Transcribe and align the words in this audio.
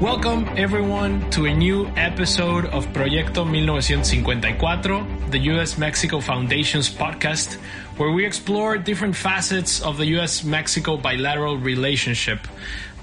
Welcome 0.00 0.46
everyone 0.58 1.30
to 1.30 1.46
a 1.46 1.54
new 1.54 1.86
episode 1.96 2.66
of 2.66 2.86
Proyecto 2.88 3.48
1954, 3.48 5.30
the 5.30 5.38
US 5.56 5.78
Mexico 5.78 6.20
Foundation's 6.20 6.90
podcast, 6.92 7.54
where 7.96 8.10
we 8.12 8.26
explore 8.26 8.76
different 8.76 9.16
facets 9.16 9.80
of 9.80 9.96
the 9.96 10.04
US 10.18 10.44
Mexico 10.44 10.98
bilateral 10.98 11.56
relationship. 11.56 12.46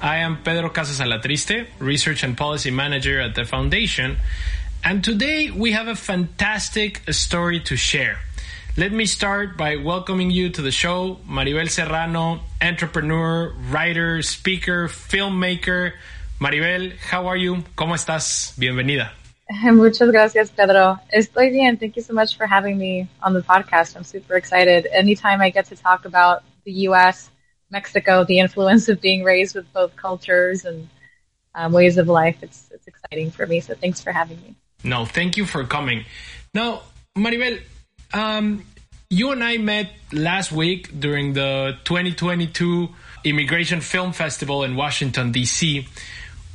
I 0.04 0.18
am 0.18 0.44
Pedro 0.44 0.70
Casas 0.70 1.00
Alatriste, 1.00 1.66
Research 1.80 2.22
and 2.22 2.38
Policy 2.38 2.70
Manager 2.70 3.20
at 3.20 3.34
the 3.34 3.44
Foundation, 3.44 4.18
and 4.84 5.04
today 5.04 5.50
we 5.50 5.72
have 5.72 5.88
a 5.88 5.96
fantastic 5.96 7.02
story 7.12 7.60
to 7.62 7.76
share. 7.76 8.20
Let 8.78 8.92
me 8.92 9.08
start 9.08 9.58
by 9.58 9.78
welcoming 9.78 10.30
you 10.30 10.50
to 10.50 10.62
the 10.62 10.72
show, 10.72 11.18
Maribel 11.28 11.72
Serrano, 11.72 12.42
entrepreneur, 12.62 13.52
writer, 13.72 14.22
speaker, 14.22 14.88
filmmaker, 14.88 15.94
Maribel, 16.44 16.92
how 16.98 17.26
are 17.26 17.38
you? 17.38 17.64
¿Cómo 17.74 17.96
estás? 17.96 18.54
Bienvenida. 18.58 19.14
Muchas 19.64 20.12
gracias, 20.12 20.50
Pedro. 20.50 21.00
Estoy 21.10 21.52
bien. 21.52 21.78
Thank 21.78 21.96
you 21.96 22.02
so 22.02 22.14
much 22.14 22.36
for 22.36 22.46
having 22.46 22.78
me 22.78 23.08
on 23.22 23.34
the 23.34 23.42
podcast. 23.42 23.96
I'm 23.96 24.04
super 24.04 24.36
excited. 24.36 24.86
Anytime 24.92 25.40
I 25.40 25.52
get 25.52 25.68
to 25.68 25.78
talk 25.78 26.04
about 26.04 26.44
the 26.66 26.74
U.S., 26.90 27.30
Mexico, 27.72 28.26
the 28.26 28.40
influence 28.40 28.90
of 28.90 29.00
being 29.00 29.24
raised 29.24 29.56
with 29.56 29.72
both 29.72 29.96
cultures 29.96 30.66
and 30.66 30.90
um, 31.56 31.72
ways 31.72 31.98
of 31.98 32.10
life, 32.10 32.36
it's, 32.42 32.70
it's 32.72 32.88
exciting 32.88 33.32
for 33.32 33.48
me. 33.48 33.62
So 33.62 33.74
thanks 33.76 34.02
for 34.02 34.12
having 34.12 34.36
me. 34.42 34.56
No, 34.84 35.06
thank 35.06 35.38
you 35.38 35.46
for 35.46 35.64
coming. 35.64 36.04
Now, 36.54 36.82
Maribel, 37.18 37.62
um, 38.14 38.66
you 39.10 39.32
and 39.32 39.42
I 39.42 39.60
met 39.60 39.94
last 40.12 40.52
week 40.52 41.00
during 41.00 41.32
the 41.32 41.78
2022 41.86 42.90
Immigration 43.24 43.80
Film 43.80 44.12
Festival 44.12 44.66
in 44.66 44.76
Washington, 44.76 45.32
D.C., 45.32 45.88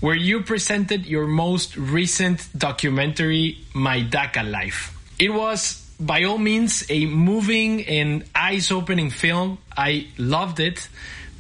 where 0.00 0.14
you 0.14 0.42
presented 0.42 1.06
your 1.06 1.27
most 1.27 1.77
recent 1.77 2.48
documentary, 2.56 3.58
My 3.74 4.00
DACA 4.00 4.48
Life. 4.48 4.96
It 5.18 5.30
was, 5.30 5.84
by 5.98 6.22
all 6.24 6.38
means, 6.38 6.84
a 6.88 7.06
moving 7.06 7.84
and 7.86 8.24
eyes 8.34 8.70
opening 8.70 9.10
film. 9.10 9.58
I 9.76 10.06
loved 10.16 10.60
it. 10.60 10.88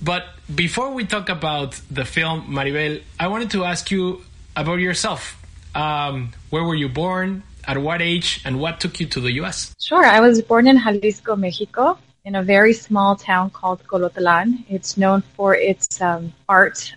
But 0.02 0.24
before 0.52 0.92
we 0.92 1.04
talk 1.04 1.28
about 1.28 1.80
the 1.90 2.04
film, 2.04 2.46
Maribel, 2.48 3.02
I 3.18 3.28
wanted 3.28 3.50
to 3.52 3.64
ask 3.64 3.90
you 3.90 4.22
about 4.56 4.80
yourself. 4.80 5.40
Um, 5.74 6.32
where 6.50 6.64
were 6.64 6.74
you 6.74 6.88
born? 6.88 7.44
At 7.64 7.78
what 7.78 8.02
age? 8.02 8.40
And 8.44 8.58
what 8.58 8.80
took 8.80 8.98
you 8.98 9.06
to 9.06 9.20
the 9.20 9.32
US? 9.42 9.74
Sure. 9.78 10.04
I 10.04 10.20
was 10.20 10.42
born 10.42 10.66
in 10.66 10.78
Jalisco, 10.78 11.36
Mexico, 11.36 11.98
in 12.24 12.34
a 12.34 12.42
very 12.42 12.72
small 12.72 13.14
town 13.14 13.50
called 13.50 13.84
Colotlan. 13.86 14.64
It's 14.68 14.96
known 14.96 15.22
for 15.36 15.54
its 15.54 16.00
um, 16.00 16.32
art 16.48 16.92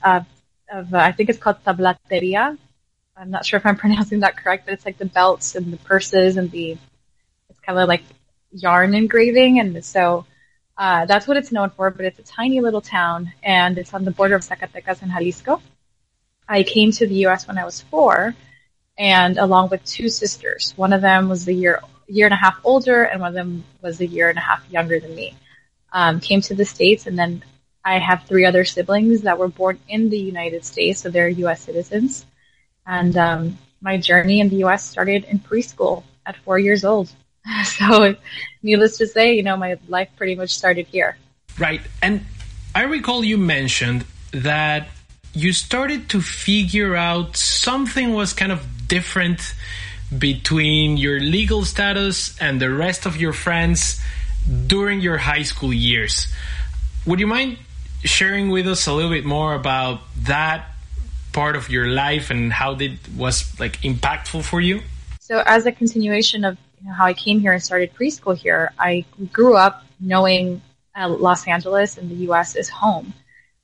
of 0.72 0.94
uh, 0.94 0.98
I 0.98 1.12
think 1.12 1.30
it's 1.30 1.40
called 1.40 1.58
tablateria. 1.66 2.58
I'm 3.16 3.30
not 3.30 3.46
sure 3.46 3.58
if 3.58 3.66
I'm 3.66 3.76
pronouncing 3.84 4.22
that 4.22 4.38
correct, 4.38 4.66
but 4.66 4.74
it's 4.74 4.86
like 4.86 4.98
the 4.98 5.06
belts 5.06 5.56
and 5.56 5.72
the 5.72 5.78
purses 5.78 6.38
and 6.38 6.50
the 6.50 6.78
it's 7.50 7.60
kind 7.60 7.78
of 7.78 7.88
like 7.88 8.04
yarn 8.52 8.94
engraving, 8.96 9.60
and 9.60 9.84
so 9.84 10.26
uh, 10.78 11.06
that's 11.06 11.28
what 11.28 11.38
it's 11.38 11.52
known 11.52 11.70
for. 11.70 11.90
But 11.90 12.06
it's 12.06 12.20
a 12.20 12.24
tiny 12.24 12.62
little 12.62 12.82
town, 12.82 13.32
and 13.44 13.78
it's 13.78 13.94
on 13.94 14.06
the 14.06 14.12
border 14.12 14.36
of 14.36 14.42
Zacatecas 14.42 15.02
and 15.02 15.12
Jalisco. 15.12 15.62
I 16.48 16.64
came 16.64 16.92
to 16.94 17.08
the 17.08 17.16
U.S. 17.26 17.48
when 17.48 17.58
I 17.58 17.66
was 17.66 17.82
four, 17.82 18.36
and 18.98 19.38
along 19.38 19.70
with 19.70 19.84
two 19.86 20.10
sisters. 20.10 20.74
One 20.76 20.94
of 20.94 21.02
them 21.02 21.30
was 21.30 21.48
a 21.48 21.54
year 21.54 21.82
year 22.08 22.26
and 22.26 22.34
a 22.34 22.38
half 22.38 22.60
older, 22.64 23.04
and 23.04 23.22
one 23.22 23.30
of 23.30 23.34
them 23.36 23.64
was 23.82 24.02
a 24.02 24.06
year 24.06 24.30
and 24.30 24.38
a 24.38 24.42
half 24.42 24.64
younger 24.70 25.00
than 25.00 25.16
me. 25.16 25.36
Um, 25.94 26.20
came 26.20 26.42
to 26.42 26.56
the 26.56 26.66
states, 26.66 27.08
and 27.08 27.18
then 27.18 27.44
I 27.84 28.00
have 28.00 28.24
three 28.24 28.46
other 28.46 28.64
siblings 28.64 29.22
that 29.22 29.38
were 29.40 29.48
born 29.48 29.80
in 29.88 30.10
the 30.10 30.20
United 30.20 30.66
States, 30.66 31.02
so 31.02 31.10
they're 31.10 31.30
U.S. 31.30 31.62
citizens. 31.62 32.26
And 32.86 33.16
um, 33.18 33.58
my 33.82 33.98
journey 33.98 34.40
in 34.40 34.50
the 34.50 34.58
U.S. 34.58 34.88
started 34.88 35.24
in 35.26 35.40
preschool 35.40 36.04
at 36.26 36.38
four 36.38 36.60
years 36.60 36.86
old. 36.86 37.12
So, 37.66 38.16
needless 38.62 38.98
to 39.00 39.08
say, 39.08 39.34
you 39.34 39.42
know, 39.42 39.58
my 39.58 39.78
life 39.88 40.10
pretty 40.16 40.36
much 40.36 40.52
started 40.52 40.86
here. 40.86 41.18
Right. 41.58 41.82
And 42.02 42.24
I 42.76 42.84
recall 42.84 43.24
you 43.24 43.38
mentioned 43.38 44.06
that 44.32 44.90
you 45.34 45.52
started 45.52 46.10
to 46.10 46.22
figure 46.22 46.96
out 46.96 47.36
something 47.36 48.14
was 48.14 48.34
kind 48.34 48.52
of 48.52 48.88
different 48.88 49.56
between 50.16 50.98
your 50.98 51.20
legal 51.20 51.66
status 51.66 52.38
and 52.40 52.62
the 52.62 52.70
rest 52.70 53.06
of 53.06 53.18
your 53.18 53.34
friends 53.34 54.00
during 54.68 55.00
your 55.02 55.18
high 55.18 55.44
school 55.44 55.74
years. 55.74 56.28
Would 57.06 57.20
you 57.20 57.28
mind 57.28 57.58
sharing 58.04 58.50
with 58.50 58.68
us 58.68 58.88
a 58.88 58.94
little 58.94 59.12
bit 59.12 59.26
more 59.26 59.54
about 59.54 60.02
that 60.24 60.72
part 61.34 61.56
of 61.56 61.70
your 61.70 61.88
life 61.88 62.30
and 62.30 62.52
how 62.52 62.76
it 62.76 62.98
was 63.16 63.60
like 63.60 63.78
impactful 63.82 64.44
for 64.44 64.62
you? 64.62 64.82
So, 65.20 65.44
as 65.46 65.66
a 65.66 65.72
continuation 65.72 66.44
of 66.44 66.58
you 66.82 66.88
know, 66.88 66.94
how 66.94 67.06
I 67.06 67.14
came 67.14 67.40
here 67.40 67.54
and 67.54 67.64
started 67.64 67.94
preschool 67.94 68.36
here, 68.36 68.72
I 68.78 69.06
grew 69.32 69.56
up 69.56 69.86
knowing 70.00 70.62
uh, 70.96 71.08
Los 71.08 71.48
Angeles 71.48 71.98
and 71.98 72.10
the 72.10 72.16
U.S. 72.28 72.56
is 72.56 72.70
home. 72.70 73.14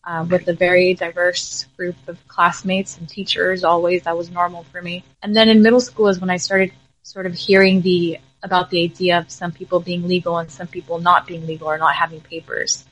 Uh, 0.04 0.26
with 0.30 0.48
a 0.48 0.54
very 0.54 0.94
diverse 0.94 1.66
group 1.76 1.98
of 2.08 2.18
classmates 2.30 2.98
and 2.98 3.10
teachers, 3.10 3.66
always 3.66 4.04
that 4.04 4.16
was 4.16 4.32
normal 4.32 4.64
for 4.72 4.82
me. 4.82 5.04
And 5.22 5.36
then 5.36 5.50
in 5.50 5.62
middle 5.62 5.82
school 5.82 6.08
is 6.08 6.22
when 6.22 6.30
I 6.30 6.38
started 6.38 6.72
sort 7.04 7.26
of 7.26 7.34
hearing 7.34 7.82
the 7.82 8.18
about 8.42 8.70
the 8.70 8.84
idea 8.84 9.18
of 9.18 9.30
some 9.30 9.52
people 9.52 9.82
being 9.82 10.08
legal 10.08 10.38
and 10.38 10.50
some 10.50 10.68
people 10.68 11.00
not 11.00 11.28
being 11.28 11.46
legal 11.46 11.68
or 11.68 11.78
not 11.78 11.94
having 11.94 12.22
papers. 12.22 12.86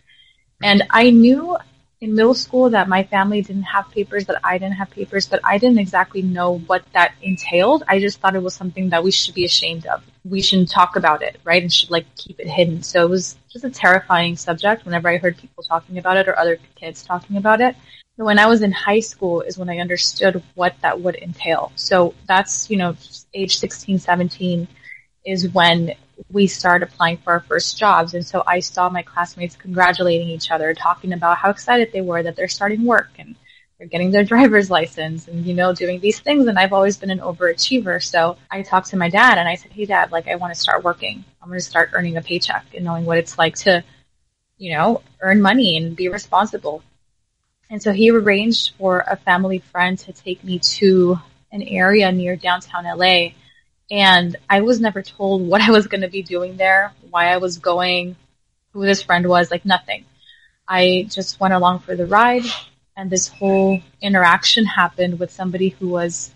And 0.66 0.82
I 0.90 1.12
knew 1.12 1.56
in 2.02 2.16
middle 2.16 2.34
school 2.34 2.72
that 2.72 2.90
my 2.90 3.04
family 3.04 3.40
didn't 3.44 3.70
have 3.76 3.92
papers, 3.92 4.26
that 4.26 4.40
I 4.44 4.58
didn't 4.58 4.78
have 4.78 4.90
papers, 4.90 5.28
but 5.28 5.40
I 5.44 5.60
didn't 5.60 5.78
exactly 5.78 6.24
know 6.24 6.58
what 6.66 6.84
that 6.94 7.14
entailed. 7.22 7.84
I 7.88 8.00
just 8.00 8.20
thought 8.20 8.36
it 8.36 8.42
was 8.42 8.56
something 8.56 8.90
that 8.90 9.04
we 9.04 9.12
should 9.12 9.36
be 9.36 9.46
ashamed 9.46 9.86
of. 9.86 10.04
We 10.24 10.42
shouldn't 10.42 10.72
talk 10.72 10.96
about 10.96 11.22
it, 11.22 11.40
right? 11.44 11.62
And 11.62 11.72
should 11.72 11.92
like 11.92 12.08
keep 12.16 12.40
it 12.40 12.48
hidden. 12.48 12.82
So 12.82 13.04
it 13.04 13.10
was 13.12 13.38
just 13.54 13.64
a 13.64 13.70
terrifying 13.70 14.36
subject 14.38 14.86
whenever 14.86 15.08
I 15.08 15.18
heard 15.18 15.38
people 15.38 15.64
talking 15.64 16.00
about 16.00 16.18
it 16.18 16.28
or 16.28 16.36
other 16.36 16.58
kids 16.76 17.04
talking 17.04 17.38
about 17.38 17.62
it. 17.62 17.76
But 18.18 18.26
when 18.26 18.40
I 18.40 18.48
was 18.48 18.64
in 18.64 18.72
high 18.72 19.02
school 19.02 19.42
is 19.42 19.60
when 19.60 19.70
I 19.70 19.78
understood 19.78 20.42
what 20.56 20.74
that 20.82 21.00
would 21.00 21.16
entail. 21.18 21.74
So 21.76 22.16
that's, 22.28 22.72
you 22.72 22.78
know, 22.78 22.96
age 23.36 23.60
16, 23.60 24.00
17 24.00 24.68
is 25.26 25.50
when 25.50 25.96
we 26.32 26.48
started 26.48 26.88
applying 26.88 27.18
for 27.18 27.34
our 27.34 27.40
first 27.42 27.78
jobs. 27.78 28.14
And 28.14 28.26
so 28.26 28.44
I 28.48 28.60
saw 28.60 28.90
my 28.90 29.02
classmates 29.02 29.56
congratulating 29.56 30.30
each 30.30 30.52
other, 30.52 30.74
talking 30.74 31.14
about 31.14 31.38
how 31.38 31.50
excited 31.50 31.92
they 31.92 32.02
were 32.02 32.24
that 32.24 32.36
they're 32.36 32.48
starting 32.48 32.86
work 32.86 33.10
and 33.18 33.36
they're 33.78 33.88
getting 33.88 34.12
their 34.12 34.24
driver's 34.34 34.70
license 34.70 35.28
and, 35.28 35.46
you 35.46 35.54
know, 35.54 35.74
doing 35.74 36.00
these 36.00 36.20
things. 36.20 36.48
And 36.48 36.58
I've 36.58 36.74
always 36.74 36.98
been 36.98 37.12
an 37.12 37.20
overachiever. 37.20 38.02
So 38.02 38.38
I 38.52 38.62
talked 38.62 38.88
to 38.90 38.98
my 38.98 39.10
dad 39.10 39.38
and 39.38 39.50
I 39.50 39.56
said, 39.56 39.72
Hey 39.72 39.86
dad, 39.86 40.12
like 40.12 40.28
I 40.28 40.36
want 40.36 40.54
to 40.54 40.60
start 40.60 40.84
working. 40.84 41.26
I'm 41.42 41.50
going 41.50 41.60
to 41.60 41.66
start 41.66 41.90
earning 41.94 42.18
a 42.18 42.22
paycheck 42.22 42.66
and 42.74 42.86
knowing 42.86 43.06
what 43.06 43.18
it's 43.18 43.38
like 43.38 43.56
to, 43.58 43.84
you 44.58 44.74
know, 44.74 45.02
earn 45.22 45.42
money 45.42 45.78
and 45.78 45.96
be 45.96 46.08
responsible. 46.08 46.84
And 47.70 47.82
so 47.82 47.92
he 47.92 48.12
arranged 48.12 48.76
for 48.78 49.04
a 49.08 49.18
family 49.18 49.60
friend 49.60 49.98
to 50.00 50.14
take 50.14 50.44
me 50.44 50.60
to 50.60 51.20
an 51.52 51.64
area 51.64 52.12
near 52.12 52.36
downtown 52.36 52.86
LA 52.86 53.30
and 53.92 54.36
I 54.50 54.62
was 54.62 54.80
never 54.80 55.02
told 55.02 55.48
what 55.48 55.62
I 55.62 55.72
was 55.72 55.88
going 55.88 56.02
to 56.02 56.10
be 56.10 56.24
doing 56.24 56.58
there, 56.58 56.94
why 57.10 57.28
I 57.28 57.38
was 57.38 57.58
going, 57.58 58.16
who 58.74 58.86
this 58.86 59.04
friend 59.04 59.28
was, 59.28 59.52
like 59.52 59.66
nothing. 59.66 60.06
I 60.68 61.08
just 61.10 61.40
went 61.40 61.54
along 61.54 61.80
for 61.80 61.96
the 61.96 62.06
ride 62.06 62.44
and 62.98 63.10
this 63.10 63.28
whole 63.28 63.82
interaction 64.02 64.66
happened 64.66 65.20
with 65.20 65.32
somebody 65.32 65.70
who 65.70 65.90
was 65.90 66.34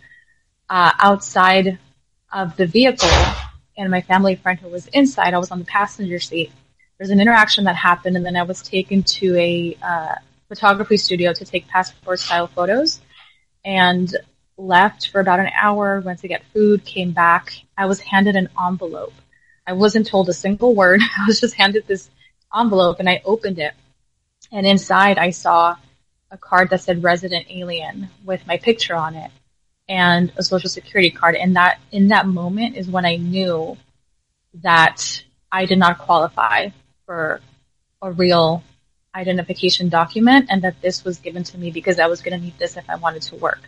uh, 0.69 0.91
outside 0.99 1.79
of 2.31 2.55
the 2.57 2.67
vehicle 2.67 3.09
and 3.77 3.89
my 3.89 4.01
family 4.01 4.35
friend 4.35 4.59
who 4.59 4.67
was 4.67 4.87
inside. 4.87 5.33
I 5.33 5.39
was 5.39 5.51
on 5.51 5.59
the 5.59 5.65
passenger 5.65 6.19
seat. 6.19 6.51
There's 6.97 7.09
an 7.09 7.21
interaction 7.21 7.63
that 7.63 7.75
happened 7.75 8.17
and 8.17 8.25
then 8.25 8.35
I 8.35 8.43
was 8.43 8.61
taken 8.61 9.03
to 9.03 9.35
a 9.37 9.77
uh, 9.81 10.15
photography 10.47 10.97
studio 10.97 11.33
to 11.33 11.45
take 11.45 11.67
passport 11.67 12.19
style 12.19 12.47
photos. 12.47 12.99
And 13.65 14.15
left 14.59 15.09
for 15.09 15.21
about 15.21 15.39
an 15.39 15.49
hour, 15.59 16.01
went 16.01 16.19
to 16.19 16.27
get 16.27 16.43
food, 16.53 16.85
came 16.85 17.11
back. 17.11 17.53
I 17.77 17.85
was 17.85 17.99
handed 17.99 18.35
an 18.35 18.49
envelope. 18.61 19.13
I 19.65 19.73
wasn't 19.73 20.07
told 20.07 20.29
a 20.29 20.33
single 20.33 20.75
word. 20.75 21.01
I 21.17 21.25
was 21.27 21.39
just 21.39 21.55
handed 21.55 21.87
this 21.87 22.09
envelope 22.55 22.99
and 22.99 23.09
I 23.09 23.21
opened 23.25 23.59
it. 23.59 23.73
And 24.51 24.65
inside 24.67 25.17
I 25.17 25.31
saw 25.31 25.75
a 26.31 26.37
card 26.37 26.69
that 26.71 26.81
said 26.81 27.03
resident 27.03 27.47
alien 27.49 28.09
with 28.25 28.45
my 28.47 28.57
picture 28.57 28.95
on 28.95 29.15
it. 29.15 29.31
and 29.89 30.31
a 30.37 30.43
social 30.43 30.69
security 30.69 31.09
card. 31.09 31.35
And 31.35 31.55
that 31.55 31.79
in 31.91 32.09
that 32.09 32.27
moment 32.27 32.77
is 32.77 32.87
when 32.87 33.05
I 33.05 33.15
knew 33.15 33.77
that 34.61 35.23
I 35.51 35.65
did 35.65 35.79
not 35.79 35.97
qualify 35.97 36.69
for 37.05 37.41
a 38.01 38.11
real 38.11 38.63
identification 39.15 39.89
document 39.89 40.47
and 40.49 40.61
that 40.61 40.79
this 40.81 41.03
was 41.03 41.17
given 41.17 41.43
to 41.43 41.57
me 41.57 41.71
because 41.71 41.99
I 41.99 42.07
was 42.07 42.21
going 42.21 42.37
to 42.37 42.43
need 42.43 42.57
this 42.59 42.77
if 42.77 42.87
I 42.89 42.95
wanted 42.97 43.23
to 43.23 43.35
work. 43.37 43.61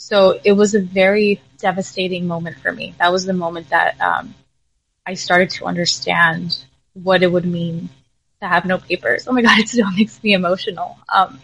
So 0.00 0.40
it 0.42 0.52
was 0.52 0.74
a 0.74 0.80
very 0.80 1.42
devastating 1.58 2.26
moment 2.26 2.56
for 2.56 2.72
me. 2.72 2.94
That 2.98 3.12
was 3.12 3.26
the 3.26 3.34
moment 3.34 3.68
that 3.68 4.00
um, 4.00 4.34
I 5.04 5.12
started 5.12 5.50
to 5.50 5.66
understand 5.66 6.64
what 6.94 7.22
it 7.22 7.30
would 7.30 7.44
mean 7.44 7.90
to 8.40 8.48
have 8.48 8.64
no 8.64 8.78
papers. 8.78 9.28
Oh 9.28 9.32
my 9.32 9.42
god, 9.42 9.58
it 9.62 9.68
still 9.68 9.90
makes 9.90 10.20
me 10.22 10.32
emotional. 10.32 10.98
Um, 11.14 11.38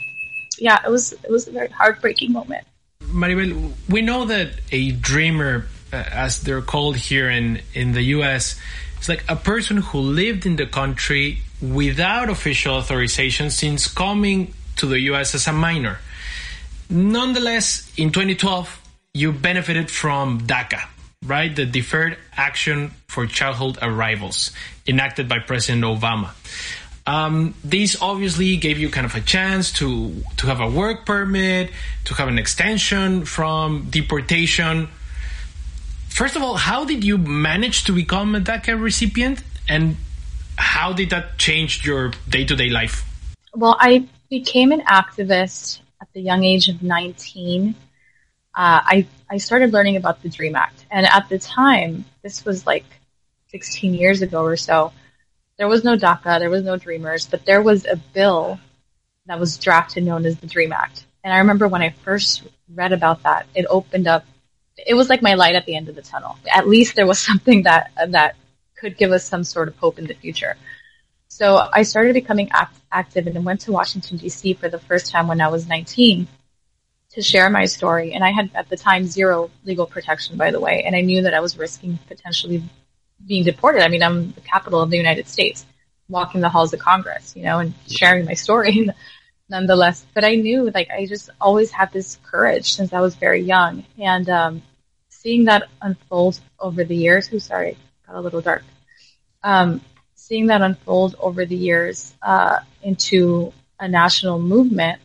yeah, 0.58 0.78
it 0.82 0.90
was 0.90 1.12
it 1.12 1.30
was 1.30 1.46
a 1.46 1.52
very 1.52 1.68
heartbreaking 1.68 2.32
moment. 2.32 2.66
Maribel, 3.02 3.72
we 3.90 4.00
know 4.00 4.24
that 4.24 4.52
a 4.72 4.92
dreamer, 4.92 5.66
uh, 5.92 5.96
as 6.10 6.40
they're 6.40 6.62
called 6.62 6.96
here 6.96 7.28
in 7.28 7.60
in 7.74 7.92
the 7.92 8.02
U.S., 8.16 8.58
is 8.98 9.08
like 9.10 9.22
a 9.28 9.36
person 9.36 9.76
who 9.76 9.98
lived 9.98 10.46
in 10.46 10.56
the 10.56 10.66
country 10.66 11.42
without 11.60 12.30
official 12.30 12.76
authorization 12.76 13.50
since 13.50 13.86
coming 13.86 14.54
to 14.76 14.86
the 14.86 15.00
U.S. 15.12 15.34
as 15.34 15.46
a 15.46 15.52
minor. 15.52 15.98
Nonetheless, 16.88 17.90
in 17.96 18.12
2012, 18.12 18.80
you 19.12 19.32
benefited 19.32 19.90
from 19.90 20.40
DACA, 20.42 20.86
right? 21.24 21.54
The 21.54 21.66
Deferred 21.66 22.16
Action 22.36 22.92
for 23.08 23.26
Childhood 23.26 23.78
Arrivals, 23.82 24.52
enacted 24.86 25.28
by 25.28 25.38
President 25.40 25.84
Obama. 25.84 26.30
Um, 27.06 27.54
obviously 28.00 28.56
gave 28.56 28.78
you 28.78 28.90
kind 28.90 29.06
of 29.06 29.14
a 29.14 29.20
chance 29.20 29.72
to 29.74 30.12
to 30.38 30.46
have 30.48 30.60
a 30.60 30.68
work 30.68 31.06
permit, 31.06 31.70
to 32.04 32.14
have 32.14 32.28
an 32.28 32.38
extension 32.38 33.24
from 33.24 33.86
deportation. 33.90 34.88
First 36.08 36.34
of 36.34 36.42
all, 36.42 36.56
how 36.56 36.84
did 36.84 37.04
you 37.04 37.16
manage 37.16 37.84
to 37.84 37.92
become 37.92 38.34
a 38.34 38.40
DACA 38.40 38.80
recipient, 38.80 39.42
and 39.68 39.96
how 40.58 40.92
did 40.92 41.10
that 41.10 41.38
change 41.38 41.86
your 41.86 42.12
day 42.28 42.44
to 42.44 42.56
day 42.56 42.70
life? 42.70 43.04
Well, 43.54 43.76
I 43.78 44.08
became 44.28 44.72
an 44.72 44.80
activist 44.82 45.80
at 46.00 46.08
the 46.12 46.20
young 46.20 46.44
age 46.44 46.68
of 46.68 46.82
19. 46.82 47.70
Uh, 47.70 47.74
I, 48.54 49.06
I 49.30 49.38
started 49.38 49.72
learning 49.72 49.96
about 49.96 50.22
the 50.22 50.28
DREAM 50.28 50.56
Act. 50.56 50.86
And 50.90 51.06
at 51.06 51.28
the 51.28 51.38
time, 51.38 52.04
this 52.22 52.44
was 52.44 52.66
like 52.66 52.84
16 53.48 53.94
years 53.94 54.22
ago 54.22 54.42
or 54.42 54.56
so, 54.56 54.92
there 55.56 55.68
was 55.68 55.84
no 55.84 55.96
DACA, 55.96 56.38
there 56.38 56.50
was 56.50 56.64
no 56.64 56.76
Dreamers, 56.76 57.26
but 57.26 57.46
there 57.46 57.62
was 57.62 57.86
a 57.86 57.96
bill 57.96 58.60
that 59.26 59.40
was 59.40 59.56
drafted 59.56 60.04
known 60.04 60.26
as 60.26 60.38
the 60.38 60.46
DREAM 60.46 60.72
Act. 60.72 61.06
And 61.24 61.32
I 61.32 61.38
remember 61.38 61.66
when 61.66 61.82
I 61.82 61.90
first 61.90 62.42
read 62.74 62.92
about 62.92 63.22
that, 63.22 63.46
it 63.54 63.66
opened 63.68 64.06
up, 64.06 64.24
it 64.86 64.94
was 64.94 65.08
like 65.08 65.22
my 65.22 65.34
light 65.34 65.54
at 65.54 65.64
the 65.64 65.74
end 65.74 65.88
of 65.88 65.94
the 65.94 66.02
tunnel. 66.02 66.38
At 66.54 66.68
least 66.68 66.94
there 66.94 67.06
was 67.06 67.18
something 67.30 67.62
that, 67.62 67.90
that 68.08 68.36
could 68.76 68.96
give 68.96 69.12
us 69.12 69.24
some 69.24 69.44
sort 69.44 69.68
of 69.68 69.76
hope 69.76 69.98
in 69.98 70.06
the 70.06 70.14
future. 70.14 70.56
So 71.36 71.68
I 71.70 71.82
started 71.82 72.14
becoming 72.14 72.48
act- 72.50 72.80
active 72.90 73.26
and 73.26 73.36
then 73.36 73.44
went 73.44 73.60
to 73.62 73.70
Washington 73.70 74.16
DC 74.16 74.56
for 74.56 74.70
the 74.70 74.78
first 74.78 75.12
time 75.12 75.28
when 75.28 75.42
I 75.42 75.48
was 75.48 75.68
19 75.68 76.26
to 77.10 77.20
share 77.20 77.50
my 77.50 77.66
story. 77.66 78.14
And 78.14 78.24
I 78.24 78.30
had 78.30 78.48
at 78.54 78.70
the 78.70 78.76
time 78.78 79.04
zero 79.04 79.50
legal 79.62 79.84
protection, 79.84 80.38
by 80.38 80.50
the 80.50 80.60
way, 80.60 80.84
and 80.84 80.96
I 80.96 81.02
knew 81.02 81.20
that 81.24 81.34
I 81.34 81.40
was 81.40 81.58
risking 81.58 81.98
potentially 82.08 82.62
being 83.26 83.44
deported. 83.44 83.82
I 83.82 83.88
mean, 83.88 84.02
I'm 84.02 84.32
the 84.32 84.40
capital 84.40 84.80
of 84.80 84.88
the 84.88 84.96
United 84.96 85.28
States, 85.28 85.66
walking 86.08 86.40
the 86.40 86.48
halls 86.48 86.72
of 86.72 86.80
Congress, 86.80 87.36
you 87.36 87.42
know, 87.42 87.58
and 87.58 87.74
sharing 87.86 88.24
my 88.24 88.32
story 88.32 88.88
nonetheless. 89.50 90.06
But 90.14 90.24
I 90.24 90.36
knew, 90.36 90.70
like, 90.70 90.88
I 90.90 91.04
just 91.04 91.28
always 91.38 91.70
had 91.70 91.92
this 91.92 92.18
courage 92.24 92.72
since 92.72 92.94
I 92.94 93.00
was 93.00 93.14
very 93.14 93.42
young. 93.42 93.84
And 93.98 94.26
um, 94.30 94.62
seeing 95.10 95.44
that 95.44 95.64
unfold 95.82 96.40
over 96.58 96.82
the 96.82 96.96
years, 96.96 97.26
who 97.26 97.40
sorry, 97.40 97.76
got 98.06 98.16
a 98.16 98.22
little 98.22 98.40
dark. 98.40 98.64
Um, 99.42 99.82
seeing 100.26 100.46
that 100.46 100.60
unfold 100.60 101.14
over 101.20 101.46
the 101.46 101.54
years 101.54 102.12
uh, 102.20 102.58
into 102.82 103.52
a 103.78 103.86
national 103.86 104.40
movement 104.40 105.00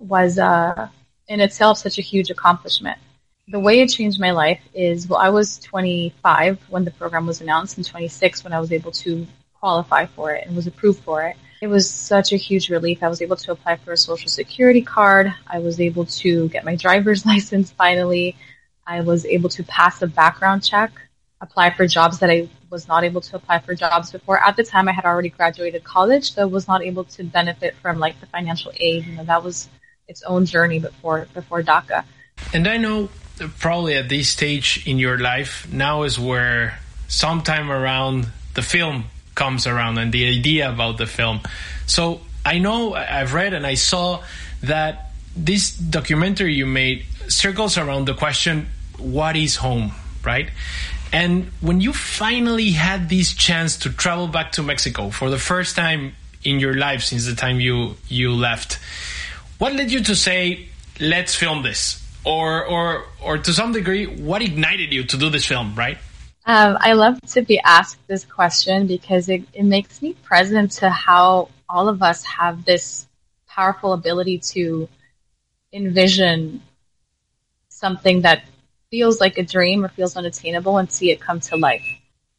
was 0.00 0.36
uh, 0.36 0.88
in 1.28 1.38
itself 1.40 1.78
such 1.78 1.98
a 1.98 2.02
huge 2.02 2.30
accomplishment. 2.30 2.98
The 3.46 3.60
way 3.60 3.78
it 3.78 3.86
changed 3.86 4.18
my 4.18 4.32
life 4.32 4.60
is, 4.74 5.06
well, 5.06 5.20
I 5.20 5.28
was 5.28 5.60
25 5.60 6.58
when 6.68 6.84
the 6.84 6.90
program 6.90 7.24
was 7.24 7.40
announced 7.40 7.76
and 7.76 7.86
26 7.86 8.42
when 8.42 8.52
I 8.52 8.58
was 8.58 8.72
able 8.72 8.90
to 8.92 9.24
qualify 9.60 10.06
for 10.06 10.32
it 10.32 10.44
and 10.44 10.56
was 10.56 10.66
approved 10.66 11.04
for 11.04 11.22
it. 11.22 11.36
It 11.62 11.68
was 11.68 11.88
such 11.88 12.32
a 12.32 12.36
huge 12.36 12.68
relief. 12.68 13.04
I 13.04 13.08
was 13.08 13.22
able 13.22 13.36
to 13.36 13.52
apply 13.52 13.76
for 13.76 13.92
a 13.92 13.96
social 13.96 14.28
security 14.28 14.82
card. 14.82 15.32
I 15.46 15.60
was 15.60 15.80
able 15.80 16.04
to 16.04 16.48
get 16.48 16.64
my 16.64 16.74
driver's 16.74 17.24
license 17.32 17.70
finally. 17.70 18.34
I 18.88 19.02
was 19.02 19.24
able 19.24 19.50
to 19.50 19.62
pass 19.62 20.02
a 20.02 20.08
background 20.08 20.64
check 20.64 20.90
apply 21.40 21.70
for 21.70 21.86
jobs 21.86 22.18
that 22.20 22.30
I 22.30 22.48
was 22.70 22.88
not 22.88 23.04
able 23.04 23.20
to 23.20 23.36
apply 23.36 23.60
for 23.60 23.74
jobs 23.74 24.10
before. 24.10 24.42
At 24.42 24.56
the 24.56 24.64
time, 24.64 24.88
I 24.88 24.92
had 24.92 25.04
already 25.04 25.28
graduated 25.28 25.84
college, 25.84 26.32
so 26.32 26.46
was 26.46 26.66
not 26.66 26.82
able 26.82 27.04
to 27.04 27.24
benefit 27.24 27.74
from 27.82 27.98
like 27.98 28.18
the 28.20 28.26
financial 28.26 28.72
aid. 28.76 29.06
You 29.06 29.16
know, 29.16 29.24
that 29.24 29.42
was 29.44 29.68
its 30.08 30.22
own 30.22 30.46
journey 30.46 30.78
before 30.78 31.26
before 31.34 31.62
DACA. 31.62 32.04
And 32.52 32.66
I 32.66 32.76
know 32.76 33.08
probably 33.58 33.94
at 33.94 34.08
this 34.08 34.28
stage 34.28 34.86
in 34.86 34.98
your 34.98 35.18
life 35.18 35.70
now 35.72 36.02
is 36.04 36.18
where 36.18 36.78
sometime 37.08 37.70
around 37.70 38.28
the 38.54 38.62
film 38.62 39.04
comes 39.34 39.66
around 39.66 39.98
and 39.98 40.12
the 40.12 40.26
idea 40.26 40.70
about 40.70 40.96
the 40.96 41.06
film. 41.06 41.40
So 41.86 42.20
I 42.44 42.58
know 42.58 42.94
I've 42.94 43.34
read 43.34 43.52
and 43.52 43.66
I 43.66 43.74
saw 43.74 44.22
that 44.62 45.10
this 45.36 45.76
documentary 45.76 46.54
you 46.54 46.66
made 46.66 47.04
circles 47.28 47.76
around 47.76 48.06
the 48.06 48.14
question, 48.14 48.68
what 48.98 49.36
is 49.36 49.56
home, 49.56 49.92
right? 50.24 50.48
And 51.12 51.46
when 51.60 51.80
you 51.80 51.92
finally 51.92 52.70
had 52.70 53.08
this 53.08 53.32
chance 53.32 53.76
to 53.78 53.90
travel 53.90 54.28
back 54.28 54.52
to 54.52 54.62
Mexico 54.62 55.10
for 55.10 55.30
the 55.30 55.38
first 55.38 55.76
time 55.76 56.14
in 56.44 56.60
your 56.60 56.74
life 56.74 57.02
since 57.02 57.26
the 57.26 57.34
time 57.34 57.60
you 57.60 57.96
you 58.08 58.32
left, 58.32 58.78
what 59.58 59.72
led 59.72 59.90
you 59.90 60.02
to 60.04 60.14
say, 60.14 60.68
"Let's 61.00 61.34
film 61.34 61.62
this"? 61.62 62.02
Or 62.24 62.64
or 62.64 63.04
or 63.22 63.38
to 63.38 63.52
some 63.52 63.72
degree, 63.72 64.06
what 64.06 64.42
ignited 64.42 64.92
you 64.92 65.04
to 65.04 65.16
do 65.16 65.30
this 65.30 65.46
film, 65.46 65.74
right? 65.74 65.98
Um, 66.46 66.78
I 66.80 66.92
love 66.92 67.20
to 67.32 67.42
be 67.42 67.58
asked 67.58 68.06
this 68.06 68.24
question 68.24 68.86
because 68.86 69.28
it, 69.28 69.42
it 69.52 69.64
makes 69.64 70.00
me 70.00 70.14
present 70.14 70.70
to 70.72 70.88
how 70.88 71.48
all 71.68 71.88
of 71.88 72.02
us 72.04 72.24
have 72.24 72.64
this 72.64 73.08
powerful 73.48 73.92
ability 73.92 74.38
to 74.54 74.88
envision 75.72 76.62
something 77.68 78.20
that 78.22 78.44
feels 78.96 79.20
like 79.20 79.36
a 79.36 79.42
dream 79.42 79.84
or 79.84 79.88
feels 79.88 80.16
unattainable 80.16 80.78
and 80.78 80.90
see 80.90 81.10
it 81.10 81.20
come 81.20 81.38
to 81.38 81.54
life. 81.54 81.86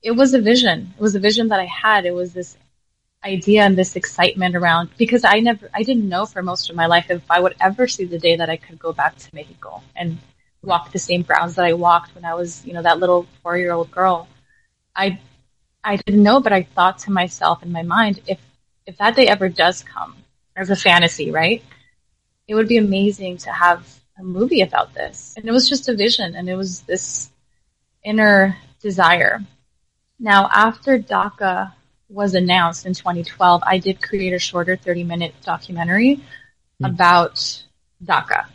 It 0.01 0.13
was 0.19 0.33
a 0.33 0.41
vision. 0.41 0.91
It 0.97 1.01
was 1.07 1.13
a 1.13 1.19
vision 1.19 1.49
that 1.49 1.59
I 1.59 1.65
had. 1.65 2.07
It 2.07 2.15
was 2.15 2.33
this 2.33 2.57
idea 3.23 3.61
and 3.61 3.77
this 3.77 3.95
excitement 3.95 4.55
around 4.55 4.89
because 4.97 5.23
I 5.23 5.39
never, 5.39 5.69
I 5.71 5.83
didn't 5.83 6.09
know 6.09 6.25
for 6.25 6.41
most 6.41 6.71
of 6.71 6.75
my 6.75 6.87
life 6.87 7.11
if 7.11 7.21
I 7.29 7.39
would 7.39 7.55
ever 7.61 7.87
see 7.87 8.05
the 8.05 8.17
day 8.17 8.35
that 8.37 8.49
I 8.49 8.57
could 8.57 8.79
go 8.79 8.91
back 8.91 9.17
to 9.17 9.35
Mexico 9.35 9.83
and 9.95 10.17
walk 10.63 10.91
the 10.91 10.97
same 10.97 11.21
grounds 11.21 11.53
that 11.55 11.65
I 11.65 11.73
walked 11.73 12.15
when 12.15 12.25
I 12.25 12.33
was, 12.33 12.65
you 12.65 12.73
know, 12.73 12.81
that 12.81 12.99
little 12.99 13.27
four 13.43 13.55
year 13.55 13.73
old 13.73 13.91
girl. 13.91 14.27
I, 14.95 15.19
I 15.83 15.97
didn't 15.97 16.23
know, 16.23 16.39
but 16.39 16.53
I 16.53 16.63
thought 16.63 16.97
to 16.99 17.11
myself 17.11 17.61
in 17.61 17.71
my 17.71 17.83
mind, 17.83 18.21
if, 18.25 18.39
if 18.87 18.97
that 18.97 19.15
day 19.15 19.27
ever 19.27 19.47
does 19.47 19.83
come 19.83 20.15
as 20.55 20.71
a 20.71 20.75
fantasy, 20.75 21.29
right? 21.29 21.63
It 22.47 22.55
would 22.55 22.67
be 22.67 22.77
amazing 22.77 23.37
to 23.45 23.51
have 23.51 23.85
a 24.19 24.23
movie 24.23 24.61
about 24.61 24.93
this. 24.93 25.33
And 25.37 25.45
it 25.45 25.51
was 25.51 25.69
just 25.69 25.89
a 25.89 25.95
vision 25.95 26.35
and 26.35 26.49
it 26.49 26.55
was 26.55 26.81
this 26.81 27.29
inner 28.03 28.57
desire. 28.81 29.41
Now, 30.19 30.49
after 30.51 30.97
DACA 30.97 31.73
was 32.09 32.33
announced 32.33 32.85
in 32.85 32.93
2012, 32.93 33.61
I 33.65 33.77
did 33.77 34.01
create 34.01 34.33
a 34.33 34.39
shorter 34.39 34.75
30 34.75 35.03
minute 35.03 35.35
documentary 35.43 36.17
mm. 36.81 36.89
about 36.89 37.63
DACA. 38.03 38.45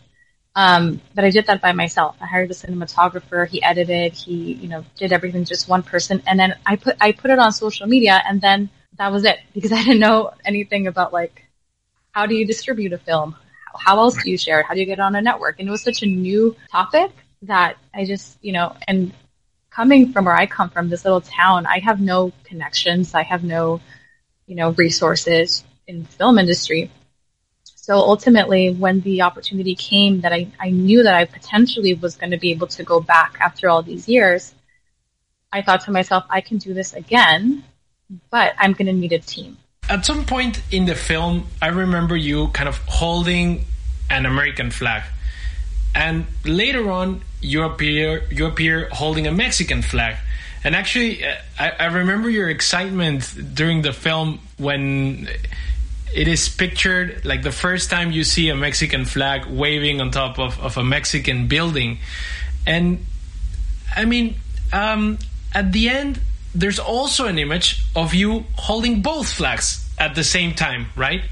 Um, 0.54 1.00
but 1.14 1.25
I 1.25 1.31
did 1.31 1.47
that 1.47 1.62
by 1.62 1.73
myself. 1.73 2.16
I 2.21 2.26
hired 2.26 2.50
a 2.50 2.54
cinematographer. 2.54 3.49
He 3.49 3.62
edited. 3.62 4.12
He, 4.12 4.54
you 4.54 4.69
know, 4.69 4.85
did 4.97 5.12
everything 5.12 5.45
just 5.45 5.69
one 5.69 5.83
person. 5.83 6.23
And 6.26 6.38
then 6.38 6.57
I 6.66 6.76
put, 6.76 6.97
I 7.00 7.12
put 7.12 7.31
it 7.31 7.38
on 7.38 7.52
social 7.52 7.87
media 7.87 8.23
and 8.26 8.40
then 8.40 8.69
that 8.99 9.12
was 9.12 9.25
it 9.25 9.38
because 9.54 9.73
I 9.78 9.83
didn't 9.83 10.00
know 10.00 10.33
anything 10.45 10.87
about 10.87 11.12
like, 11.12 11.47
how 12.11 12.26
do 12.26 12.35
you 12.35 12.47
distribute 12.47 12.92
a 12.92 12.99
film? 12.99 13.37
How 13.79 13.99
else 13.99 14.23
do 14.23 14.31
you 14.31 14.38
share 14.38 14.61
it? 14.61 14.67
How 14.67 14.75
do 14.75 14.81
you 14.81 14.87
get 14.87 14.99
it 14.99 15.00
on 15.00 15.14
a 15.14 15.23
network? 15.23 15.59
And 15.59 15.69
it 15.69 15.71
was 15.71 15.83
such 15.83 16.02
a 16.02 16.07
new 16.07 16.57
topic 16.71 17.11
that 17.43 17.76
I 17.95 18.05
just, 18.05 18.38
you 18.43 18.52
know, 18.52 18.76
and 18.87 19.12
coming 19.71 20.12
from 20.12 20.26
where 20.26 20.37
I 20.37 20.47
come 20.47 20.71
from, 20.71 20.88
this 20.88 21.05
little 21.05 21.21
town, 21.21 21.67
I 21.67 21.79
have 21.81 22.00
no 22.00 22.33
connections. 22.45 23.14
I 23.14 23.23
have 23.23 23.43
no, 23.43 23.81
you 24.47 24.55
know, 24.55 24.71
resources 24.71 25.64
in 25.87 26.05
film 26.05 26.38
industry. 26.38 26.91
So 27.64 27.95
ultimately, 27.97 28.73
when 28.73 29.00
the 29.00 29.23
opportunity 29.23 29.75
came 29.75 30.21
that 30.21 30.33
I, 30.33 30.49
I 30.61 30.71
knew 30.71 31.02
that 31.02 31.14
I 31.14 31.25
potentially 31.25 31.95
was 31.95 32.17
going 32.17 32.31
to 32.31 32.38
be 32.38 32.52
able 32.52 32.69
to 32.69 32.85
go 32.85 33.00
back 33.00 33.37
after 33.41 33.69
all 33.69 33.83
these 33.83 34.09
years, 34.09 34.55
I 35.52 35.62
thought 35.62 35.83
to 35.83 35.91
myself, 35.91 36.25
I 36.31 36.41
can 36.41 36.59
do 36.59 36.75
this 36.75 36.93
again, 36.93 37.64
but 38.31 38.55
I'm 38.59 38.73
going 38.73 38.87
to 38.87 38.93
need 38.93 39.12
a 39.12 39.19
team 39.19 39.59
at 39.88 40.06
some 40.06 40.24
point 40.24 40.62
in 40.70 40.86
the 40.86 40.94
film, 40.94 41.46
I 41.60 41.68
remember 41.68 42.16
you 42.16 42.48
kind 42.48 42.68
of 42.68 42.78
holding 42.86 43.64
an 44.10 44.26
American 44.26 44.70
flag. 44.70 45.02
and 45.94 46.24
later 46.46 46.90
on 46.90 47.20
you 47.42 47.62
appear 47.64 48.22
you 48.30 48.46
appear 48.46 48.88
holding 48.92 49.26
a 49.26 49.32
Mexican 49.32 49.82
flag. 49.82 50.16
And 50.64 50.74
actually, 50.76 51.24
I, 51.58 51.70
I 51.80 51.86
remember 51.86 52.30
your 52.30 52.48
excitement 52.48 53.34
during 53.54 53.82
the 53.82 53.92
film 53.92 54.38
when 54.58 55.28
it 56.14 56.28
is 56.28 56.48
pictured 56.48 57.24
like 57.24 57.42
the 57.42 57.52
first 57.52 57.90
time 57.90 58.12
you 58.12 58.24
see 58.24 58.48
a 58.48 58.54
Mexican 58.54 59.04
flag 59.04 59.46
waving 59.46 60.00
on 60.00 60.10
top 60.12 60.38
of, 60.38 60.58
of 60.60 60.76
a 60.78 60.84
Mexican 60.84 61.48
building. 61.48 61.98
And 62.66 63.04
I 63.94 64.04
mean, 64.06 64.36
um, 64.72 65.18
at 65.52 65.72
the 65.72 65.88
end, 65.88 66.20
there's 66.54 66.78
also 66.78 67.26
an 67.26 67.38
image 67.38 67.85
of 67.97 68.14
you 68.14 68.44
holding 68.56 69.02
both 69.02 69.32
flags 69.32 69.88
at 69.99 70.14
the 70.14 70.25
same 70.25 70.54
time, 70.54 70.87
right? 70.97 71.23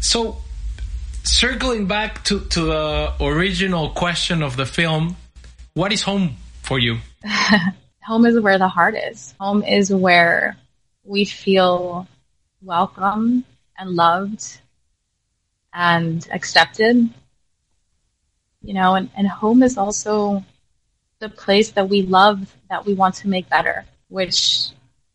So, 0.00 0.38
circling 1.24 1.86
back 1.86 2.24
to, 2.24 2.40
to 2.40 2.60
the 2.60 3.12
original 3.20 3.90
question 3.90 4.42
of 4.42 4.56
the 4.56 4.66
film, 4.66 5.16
what 5.74 5.92
is 5.92 6.02
home 6.02 6.36
for 6.62 6.78
you? 6.78 6.98
home 8.02 8.26
is 8.26 8.40
where 8.40 8.58
the 8.58 8.68
heart 8.68 8.94
is. 8.94 9.34
Home 9.40 9.62
is 9.62 9.92
where 9.92 10.56
we 11.04 11.24
feel 11.24 12.06
welcome 12.62 13.44
and 13.78 13.90
loved 13.90 14.60
and 15.72 16.26
accepted. 16.32 17.08
You 18.62 18.74
know, 18.74 18.94
and, 18.94 19.10
and 19.16 19.28
home 19.28 19.62
is 19.62 19.78
also 19.78 20.44
the 21.20 21.28
place 21.28 21.72
that 21.72 21.88
we 21.88 22.02
love 22.02 22.54
that 22.70 22.86
we 22.86 22.94
want 22.94 23.16
to 23.16 23.28
make 23.28 23.48
better, 23.48 23.84
which 24.08 24.70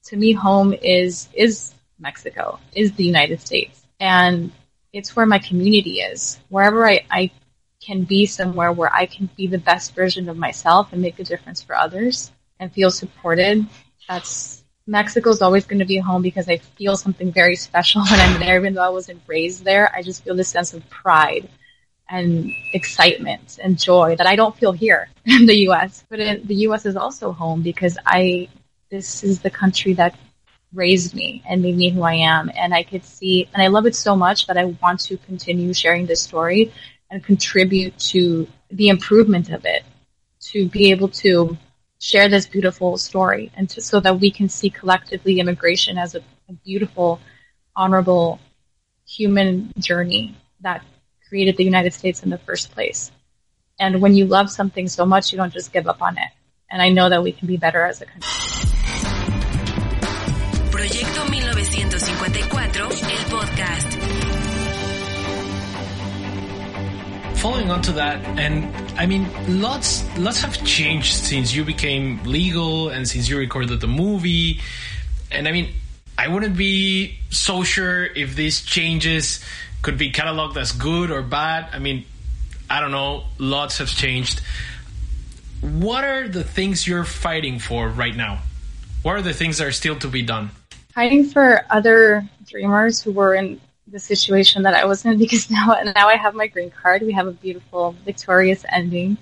to 0.05 0.17
me 0.17 0.33
home 0.33 0.73
is 0.73 1.29
is 1.33 1.73
Mexico, 1.99 2.59
is 2.75 2.91
the 2.93 3.03
United 3.03 3.41
States. 3.41 3.85
And 3.99 4.51
it's 4.91 5.15
where 5.15 5.25
my 5.25 5.39
community 5.39 6.01
is. 6.01 6.39
Wherever 6.49 6.87
I, 6.87 7.05
I 7.09 7.31
can 7.81 8.03
be 8.03 8.25
somewhere 8.25 8.71
where 8.71 8.93
I 8.93 9.05
can 9.05 9.29
be 9.35 9.47
the 9.47 9.57
best 9.57 9.95
version 9.95 10.29
of 10.29 10.37
myself 10.37 10.93
and 10.93 11.01
make 11.01 11.19
a 11.19 11.23
difference 11.23 11.61
for 11.61 11.75
others 11.75 12.31
and 12.59 12.71
feel 12.71 12.91
supported. 12.91 13.65
That's 14.07 14.63
Mexico 14.85 15.29
is 15.29 15.41
always 15.41 15.65
going 15.65 15.79
to 15.79 15.85
be 15.85 15.97
home 15.97 16.21
because 16.21 16.49
I 16.49 16.57
feel 16.57 16.97
something 16.97 17.31
very 17.31 17.55
special 17.55 18.01
when 18.09 18.19
I'm 18.19 18.39
there. 18.39 18.59
Even 18.59 18.73
though 18.73 18.85
I 18.85 18.89
wasn't 18.89 19.21
raised 19.27 19.63
there, 19.63 19.93
I 19.95 20.01
just 20.01 20.23
feel 20.23 20.35
this 20.35 20.49
sense 20.49 20.73
of 20.73 20.87
pride 20.89 21.49
and 22.09 22.51
excitement 22.73 23.59
and 23.63 23.79
joy 23.79 24.15
that 24.17 24.27
I 24.27 24.35
don't 24.35 24.55
feel 24.55 24.73
here 24.73 25.09
in 25.25 25.45
the 25.45 25.55
U.S. 25.69 26.03
But 26.09 26.19
in, 26.19 26.45
the 26.45 26.55
U.S. 26.67 26.85
is 26.85 26.95
also 26.95 27.31
home 27.31 27.61
because 27.61 27.97
I 28.05 28.49
this 28.93 29.23
is 29.23 29.39
the 29.39 29.49
country 29.49 29.93
that 29.93 30.15
raised 30.71 31.15
me 31.15 31.41
and 31.49 31.63
made 31.63 31.75
me 31.75 31.89
who 31.89 32.03
I 32.03 32.13
am. 32.13 32.51
And 32.55 32.75
I 32.75 32.83
could 32.83 33.03
see, 33.03 33.49
and 33.51 33.61
I 33.61 33.67
love 33.67 33.87
it 33.87 33.95
so 33.95 34.15
much 34.15 34.45
that 34.45 34.55
I 34.55 34.65
want 34.83 34.99
to 35.07 35.17
continue 35.17 35.73
sharing 35.73 36.05
this 36.05 36.21
story 36.21 36.71
and 37.09 37.23
contribute 37.23 37.97
to 38.13 38.47
the 38.69 38.89
improvement 38.89 39.49
of 39.49 39.65
it, 39.65 39.83
to 40.51 40.69
be 40.69 40.91
able 40.91 41.07
to 41.25 41.57
share 41.99 42.29
this 42.29 42.45
beautiful 42.45 42.97
story 42.97 43.51
and 43.57 43.67
to, 43.71 43.81
so 43.81 43.99
that 43.99 44.19
we 44.19 44.29
can 44.29 44.47
see 44.47 44.69
collectively 44.69 45.39
immigration 45.39 45.97
as 45.97 46.13
a, 46.13 46.21
a 46.47 46.53
beautiful, 46.63 47.19
honorable 47.75 48.39
human 49.07 49.73
journey 49.79 50.35
that 50.61 50.83
created 51.27 51.57
the 51.57 51.63
United 51.63 51.93
States 51.93 52.21
in 52.21 52.29
the 52.29 52.37
first 52.37 52.71
place. 52.71 53.11
And 53.79 54.01
when 54.03 54.13
you 54.13 54.25
love 54.25 54.51
something 54.51 54.87
so 54.87 55.03
much, 55.03 55.31
you 55.31 55.37
don't 55.37 55.53
just 55.53 55.73
give 55.73 55.87
up 55.87 56.01
on 56.03 56.15
it. 56.19 56.29
And 56.69 56.79
I 56.79 56.89
know 56.89 57.09
that 57.09 57.23
we 57.23 57.31
can 57.31 57.47
be 57.47 57.57
better 57.57 57.83
as 57.85 58.01
a 58.01 58.05
country. 58.05 58.62
Following 67.43 67.71
on 67.71 67.81
to 67.81 67.91
that, 67.91 68.23
and 68.39 68.73
I 68.97 69.05
mean, 69.05 69.27
lots 69.59 70.05
lots 70.17 70.41
have 70.43 70.63
changed 70.63 71.13
since 71.13 71.53
you 71.53 71.65
became 71.65 72.23
legal 72.23 72.87
and 72.87 73.05
since 73.05 73.27
you 73.27 73.37
recorded 73.37 73.81
the 73.81 73.87
movie. 73.87 74.61
And 75.29 75.45
I 75.45 75.51
mean, 75.51 75.73
I 76.17 76.29
wouldn't 76.29 76.55
be 76.55 77.19
so 77.31 77.65
sure 77.65 78.05
if 78.05 78.37
these 78.37 78.61
changes 78.61 79.43
could 79.81 79.97
be 79.97 80.09
cataloged 80.09 80.55
as 80.55 80.71
good 80.71 81.11
or 81.11 81.21
bad. 81.21 81.67
I 81.73 81.79
mean, 81.79 82.05
I 82.69 82.79
don't 82.79 82.91
know. 82.91 83.25
Lots 83.37 83.79
have 83.79 83.89
changed. 83.89 84.39
What 85.59 86.05
are 86.05 86.29
the 86.29 86.45
things 86.45 86.87
you're 86.87 87.03
fighting 87.03 87.59
for 87.59 87.89
right 87.89 88.15
now? 88.15 88.39
What 89.01 89.17
are 89.17 89.21
the 89.21 89.33
things 89.33 89.57
that 89.57 89.67
are 89.67 89.73
still 89.73 89.97
to 89.97 90.07
be 90.07 90.21
done? 90.21 90.51
Fighting 90.95 91.25
for 91.25 91.65
other 91.69 92.23
dreamers 92.47 93.01
who 93.01 93.11
were 93.11 93.35
in 93.35 93.59
the 93.93 93.99
situation 93.99 94.63
that 94.63 94.73
I 94.73 94.85
was 94.85 95.05
in 95.05 95.17
because 95.25 95.49
now 95.49 95.77
now 95.95 96.09
I 96.09 96.17
have 96.17 96.35
my 96.35 96.47
green 96.47 96.71
card. 96.71 97.03
We 97.03 97.13
have 97.13 97.27
a 97.27 97.31
beautiful, 97.31 97.95
victorious 98.03 98.65
ending. 98.69 99.17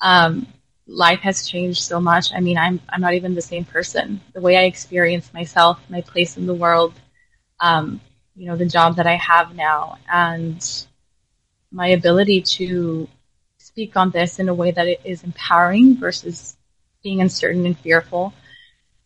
Um, 0.00 0.46
life 0.86 1.20
has 1.20 1.48
changed 1.48 1.82
so 1.82 1.98
much. 2.00 2.32
I 2.32 2.40
mean, 2.40 2.58
I'm 2.58 2.80
I'm 2.90 3.00
not 3.00 3.14
even 3.14 3.34
the 3.34 3.42
same 3.42 3.64
person. 3.64 4.20
The 4.34 4.40
way 4.40 4.56
I 4.56 4.64
experience 4.64 5.32
myself, 5.32 5.80
my 5.88 6.02
place 6.02 6.36
in 6.36 6.46
the 6.46 6.54
world, 6.54 6.92
um, 7.58 8.00
you 8.36 8.46
know, 8.46 8.56
the 8.56 8.66
job 8.66 8.96
that 8.96 9.06
I 9.06 9.16
have 9.16 9.56
now, 9.56 9.98
and 10.10 10.62
my 11.72 11.88
ability 11.88 12.42
to 12.42 13.08
speak 13.58 13.96
on 13.96 14.10
this 14.10 14.38
in 14.38 14.48
a 14.48 14.54
way 14.54 14.70
that 14.70 14.86
it 14.86 15.00
is 15.04 15.24
empowering 15.24 15.96
versus 15.96 16.56
being 17.02 17.22
uncertain 17.22 17.64
and 17.64 17.78
fearful. 17.78 18.34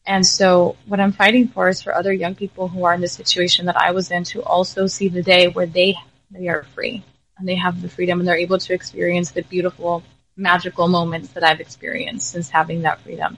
And 0.07 0.25
so 0.25 0.77
what 0.87 1.01
I'm 1.01 1.13
fighting 1.13 1.49
for 1.49 1.69
is 1.69 1.83
for 1.83 1.95
other 1.95 2.13
young 2.13 2.35
people 2.35 2.69
who 2.69 2.85
are 2.85 2.95
in 2.95 3.01
the 3.01 3.09
situation 3.09 3.67
that 3.67 3.77
I 3.77 3.91
was 3.91 4.11
in 4.11 4.23
to 4.25 4.43
also 4.43 4.87
see 4.87 5.09
the 5.09 5.23
day 5.23 5.49
where 5.49 5.67
they, 5.67 5.97
they 6.31 6.49
are 6.49 6.63
free 6.75 7.05
and 7.39 7.49
they 7.49 7.57
have 7.57 7.83
the 7.83 7.89
freedom 7.89 8.21
and 8.21 8.29
they're 8.29 8.37
able 8.37 8.59
to 8.59 8.73
experience 8.73 9.33
the 9.33 9.43
beautiful, 9.43 10.05
magical 10.37 10.87
moments 10.87 11.31
that 11.31 11.43
I've 11.43 11.61
experienced 11.61 12.31
since 12.31 12.49
having 12.49 12.83
that 12.83 13.01
freedom. 13.01 13.37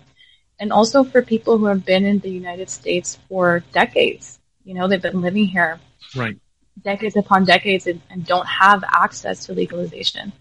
And 0.61 0.73
also 0.73 1.05
for 1.05 1.23
people 1.23 1.57
who 1.57 1.67
have 1.67 1.87
been 1.87 2.05
in 2.05 2.19
the 2.19 2.31
United 2.31 2.69
States 2.69 3.19
for 3.29 3.63
decades. 3.73 4.39
You 4.65 4.75
know, 4.75 4.89
they've 4.89 5.01
been 5.01 5.23
living 5.23 5.47
here. 5.47 5.81
Right. 6.15 6.37
Decades 6.83 7.17
upon 7.17 7.45
decades 7.45 7.87
and, 7.87 8.03
and 8.11 8.27
don't 8.27 8.47
have 8.47 8.85
access 8.87 9.47
to 9.47 9.55
legalization. 9.55 10.33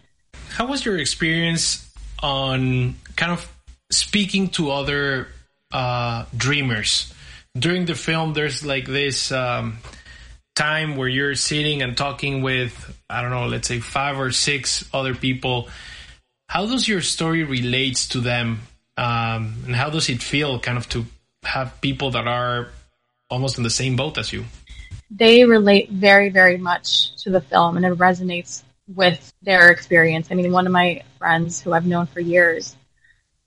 How 0.50 0.66
was 0.66 0.84
your 0.84 0.98
experience 0.98 1.90
on 2.22 2.96
kind 3.16 3.32
of 3.32 3.50
speaking 3.90 4.50
to 4.50 4.72
other 4.72 5.30
uh, 5.72 6.26
dreamers. 6.36 7.14
During 7.58 7.86
the 7.86 7.96
film, 7.96 8.34
there's 8.34 8.66
like 8.66 8.86
this 8.86 9.32
um, 9.32 9.78
time 10.56 10.96
where 10.96 11.08
you're 11.08 11.36
sitting 11.36 11.82
and 11.82 11.98
talking 11.98 12.42
with, 12.42 12.98
I 13.10 13.22
don't 13.22 13.32
know, 13.32 13.48
let's 13.48 13.68
say 13.68 13.80
five 13.80 14.20
or 14.20 14.32
six 14.32 14.88
other 14.94 15.16
people. 15.16 15.70
How 16.50 16.66
does 16.66 16.88
your 16.88 17.02
story 17.02 17.44
relates 17.44 18.08
to 18.10 18.22
them? 18.22 18.62
Um, 18.98 19.56
and 19.66 19.76
how 19.76 19.90
does 19.90 20.10
it 20.10 20.24
feel 20.24 20.60
kind 20.60 20.78
of 20.78 20.88
to 20.90 21.06
have 21.44 21.80
people 21.82 22.12
that 22.12 22.28
are 22.28 22.70
almost 23.30 23.58
in 23.58 23.64
the 23.64 23.70
same 23.70 23.96
boat 23.96 24.18
as 24.18 24.32
you? 24.34 24.46
They 25.10 25.46
relate 25.46 25.90
very, 25.90 26.30
very 26.30 26.58
much 26.58 27.16
to 27.24 27.30
the 27.30 27.42
film 27.42 27.78
and 27.78 27.86
it 27.86 27.94
resonates 27.98 28.64
with 28.94 29.32
their 29.42 29.70
experience. 29.70 30.30
I 30.32 30.36
mean, 30.36 30.52
one 30.52 30.66
of 30.66 30.74
my 30.74 31.04
friends 31.18 31.62
who 31.62 31.74
I've 31.74 31.86
known 31.86 32.08
for 32.08 32.20
years, 32.20 32.76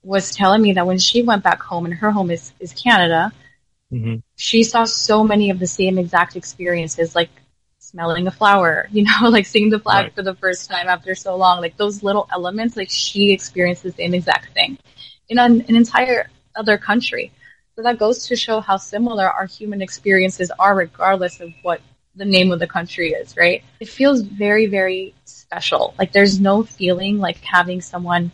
was 0.03 0.35
telling 0.35 0.61
me 0.61 0.73
that 0.73 0.87
when 0.87 0.97
she 0.97 1.21
went 1.21 1.43
back 1.43 1.61
home, 1.61 1.85
and 1.85 1.93
her 1.93 2.11
home 2.11 2.31
is, 2.31 2.53
is 2.59 2.73
Canada, 2.73 3.31
mm-hmm. 3.91 4.15
she 4.35 4.63
saw 4.63 4.85
so 4.85 5.23
many 5.23 5.49
of 5.49 5.59
the 5.59 5.67
same 5.67 5.97
exact 5.97 6.35
experiences, 6.35 7.15
like 7.15 7.29
smelling 7.79 8.27
a 8.27 8.31
flower, 8.31 8.87
you 8.91 9.03
know, 9.03 9.29
like 9.29 9.45
seeing 9.45 9.69
the 9.69 9.79
flag 9.79 10.05
right. 10.05 10.15
for 10.15 10.23
the 10.23 10.35
first 10.35 10.69
time 10.69 10.87
after 10.87 11.13
so 11.15 11.35
long, 11.35 11.61
like 11.61 11.77
those 11.77 12.03
little 12.03 12.27
elements, 12.31 12.75
like 12.75 12.89
she 12.89 13.31
experienced 13.31 13.83
the 13.83 13.91
same 13.91 14.13
exact 14.13 14.53
thing 14.53 14.77
in 15.29 15.37
an, 15.37 15.61
an 15.67 15.75
entire 15.75 16.29
other 16.55 16.77
country. 16.77 17.31
So 17.75 17.83
that 17.83 17.97
goes 17.97 18.27
to 18.27 18.35
show 18.35 18.59
how 18.59 18.77
similar 18.77 19.29
our 19.29 19.45
human 19.45 19.81
experiences 19.81 20.51
are, 20.59 20.75
regardless 20.75 21.39
of 21.39 21.53
what 21.61 21.81
the 22.15 22.25
name 22.25 22.51
of 22.51 22.59
the 22.59 22.67
country 22.67 23.11
is, 23.11 23.37
right? 23.37 23.63
It 23.79 23.87
feels 23.87 24.21
very, 24.21 24.65
very 24.65 25.13
special. 25.23 25.93
Like 25.97 26.11
there's 26.11 26.39
no 26.39 26.63
feeling 26.63 27.19
like 27.19 27.37
having 27.37 27.79
someone 27.81 28.31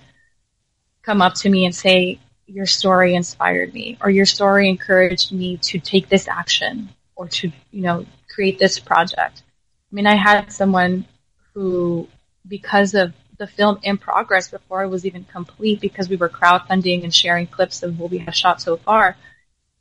come 1.07 1.21
up 1.21 1.33
to 1.35 1.49
me 1.49 1.63
and 1.65 1.73
say, 1.73 2.19
your 2.47 2.65
story 2.65 3.15
inspired 3.15 3.73
me 3.73 3.97
or 4.01 4.09
your 4.09 4.25
story 4.25 4.67
encouraged 4.67 5.31
me 5.31 5.55
to 5.55 5.79
take 5.79 6.09
this 6.09 6.27
action 6.27 6.89
or 7.15 7.29
to, 7.29 7.49
you 7.71 7.81
know, 7.81 8.05
create 8.33 8.59
this 8.59 8.77
project. 8.77 9.41
I 9.89 9.95
mean, 9.95 10.05
I 10.05 10.15
had 10.15 10.51
someone 10.51 11.05
who, 11.53 12.09
because 12.45 12.93
of 12.93 13.13
the 13.37 13.47
film 13.47 13.79
in 13.83 13.97
progress 13.97 14.49
before 14.49 14.83
it 14.83 14.89
was 14.89 15.05
even 15.05 15.23
complete, 15.23 15.79
because 15.79 16.09
we 16.09 16.17
were 16.17 16.27
crowdfunding 16.27 17.03
and 17.03 17.13
sharing 17.15 17.47
clips 17.47 17.83
of 17.83 17.97
what 17.97 18.11
we 18.11 18.17
have 18.17 18.35
shot 18.35 18.61
so 18.61 18.75
far, 18.75 19.15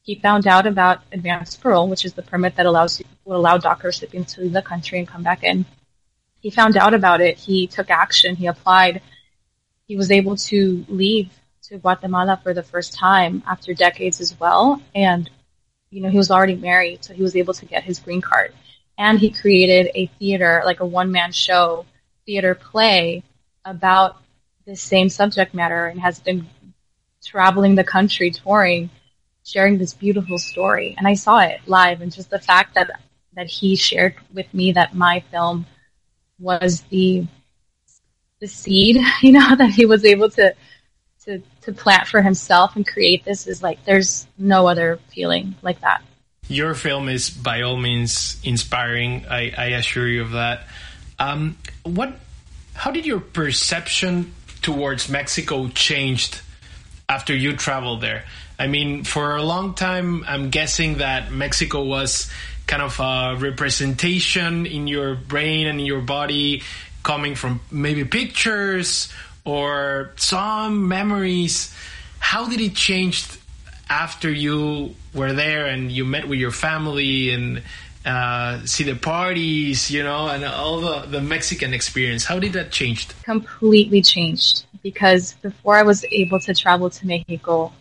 he 0.03 0.15
found 0.15 0.47
out 0.47 0.67
about 0.67 1.01
advanced 1.11 1.61
parole, 1.61 1.89
which 1.89 2.05
is 2.05 2.13
the 2.13 2.23
permit 2.23 2.55
that 2.55 2.67
allows 2.67 3.03
will 3.25 3.37
allow 3.37 3.59
DACA 3.59 3.83
recipients 3.83 4.35
to 4.35 4.43
leave 4.43 4.53
the 4.53 4.63
country 4.63 5.01
and 5.01 5.09
come 5.09 5.25
back 5.25 5.43
in. 5.43 5.65
He 6.41 6.51
found 6.51 6.77
out 6.77 6.95
about 6.95 7.21
it. 7.21 7.37
He 7.37 7.67
took 7.67 7.91
action. 7.91 8.37
He 8.37 8.47
applied 8.47 9.03
he 9.87 9.97
was 9.97 10.11
able 10.11 10.37
to 10.37 10.85
leave 10.89 11.31
to 11.63 11.79
Guatemala 11.79 12.39
for 12.43 12.55
the 12.55 12.63
first 12.63 12.95
time 12.95 13.43
after 13.47 13.75
decades 13.75 14.21
as 14.21 14.39
well. 14.39 14.81
And, 14.95 15.31
you 15.91 16.01
know, 16.01 16.09
he 16.09 16.19
was 16.19 16.31
already 16.31 16.57
married, 16.57 17.05
so 17.05 17.15
he 17.15 17.23
was 17.23 17.37
able 17.37 17.55
to 17.55 17.67
get 17.67 17.85
his 17.85 17.99
green 17.99 18.21
card. 18.21 18.53
And 18.99 19.19
he 19.19 19.31
created 19.31 19.91
a 19.95 20.07
theater, 20.19 20.63
like 20.65 20.81
a 20.81 20.87
one 20.87 21.11
man 21.11 21.33
show 21.33 21.87
theater 22.25 22.55
play 22.55 23.23
about 23.65 24.17
the 24.67 24.77
same 24.77 25.09
subject 25.09 25.55
matter 25.55 25.87
and 25.87 26.01
has 26.01 26.19
been 26.19 26.47
traveling 27.25 27.75
the 27.75 27.85
country 27.85 28.31
touring, 28.31 28.91
sharing 29.45 29.79
this 29.79 29.95
beautiful 29.95 30.39
story. 30.39 30.95
And 30.99 31.07
I 31.07 31.15
saw 31.15 31.41
it 31.41 31.61
live 31.67 32.01
and 32.01 32.13
just 32.13 32.31
the 32.31 32.39
fact 32.39 32.75
that, 32.75 33.01
that 33.35 33.47
he 33.47 33.77
shared 33.77 34.17
with 34.33 34.53
me 34.53 34.73
that 34.73 34.95
my 34.95 35.21
film 35.31 35.67
was 36.39 36.83
the, 36.91 37.27
the 38.41 38.47
seed, 38.47 38.99
you 39.23 39.33
know, 39.33 39.57
that 39.59 39.71
he 39.71 39.87
was 39.87 40.05
able 40.05 40.31
to, 40.31 40.55
to, 41.25 41.43
to 41.63 41.73
plant 41.73 42.09
for 42.09 42.23
himself 42.23 42.77
and 42.77 42.87
create 42.87 43.25
this 43.25 43.47
is 43.47 43.63
like, 43.63 43.85
there's 43.85 44.27
no 44.39 44.67
other 44.67 44.99
feeling 45.11 45.55
like 45.63 45.81
that. 45.81 46.03
Your 46.49 46.75
film 46.75 47.09
is 47.09 47.29
by 47.29 47.63
all 47.63 47.77
means 47.77 48.41
inspiring. 48.45 49.27
I, 49.29 49.53
I 49.57 49.65
assure 49.71 50.07
you 50.07 50.23
of 50.23 50.33
that. 50.33 50.69
Um, 51.19 51.57
what? 51.83 52.13
How 52.73 52.93
did 52.93 53.05
your 53.05 53.19
perception 53.19 54.33
towards 54.63 55.09
Mexico 55.09 55.67
changed 55.69 56.41
after 57.09 57.35
you 57.35 57.57
traveled 57.57 58.01
there? 58.01 58.27
I 58.61 58.69
mean, 58.69 59.03
for 59.03 59.35
a 59.35 59.43
long 59.43 59.75
time, 59.75 60.25
I'm 60.29 60.51
guessing 60.51 60.99
that 60.99 61.33
Mexico 61.33 61.83
was 61.83 62.31
kind 62.67 62.83
of 62.83 62.99
a 63.01 63.37
representation 63.39 64.67
in 64.67 64.87
your 64.87 65.15
brain 65.15 65.67
and 65.67 65.81
in 65.81 65.87
your 65.87 66.01
body 66.01 66.63
coming 67.07 67.37
from 67.37 67.61
maybe 67.71 68.05
pictures 68.05 69.13
or 69.45 70.11
some 70.17 70.89
memories. 70.89 71.73
How 72.19 72.49
did 72.49 72.61
it 72.61 72.75
change 72.75 73.25
after 73.89 74.29
you 74.29 74.97
were 75.15 75.33
there 75.33 75.67
and 75.67 75.93
you 75.93 76.05
met 76.05 76.27
with 76.27 76.41
your 76.41 76.51
family 76.51 77.31
and 77.31 77.63
uh, 78.05 78.65
see 78.67 78.83
the 78.83 78.97
parties, 78.97 79.89
you 79.89 80.03
know, 80.03 80.27
and 80.27 80.45
all 80.45 80.81
the, 80.81 81.07
the 81.07 81.21
Mexican 81.21 81.73
experience. 81.73 82.25
How 82.25 82.41
did 82.41 82.55
that 82.55 82.73
change? 82.73 83.07
Completely 83.23 84.03
changed 84.03 84.67
because 84.83 85.35
before 85.35 85.77
I 85.77 85.85
was 85.85 86.05
able 86.11 86.41
to 86.41 86.55
travel 86.55 86.91
to 86.91 87.07
Mexico, 87.07 87.73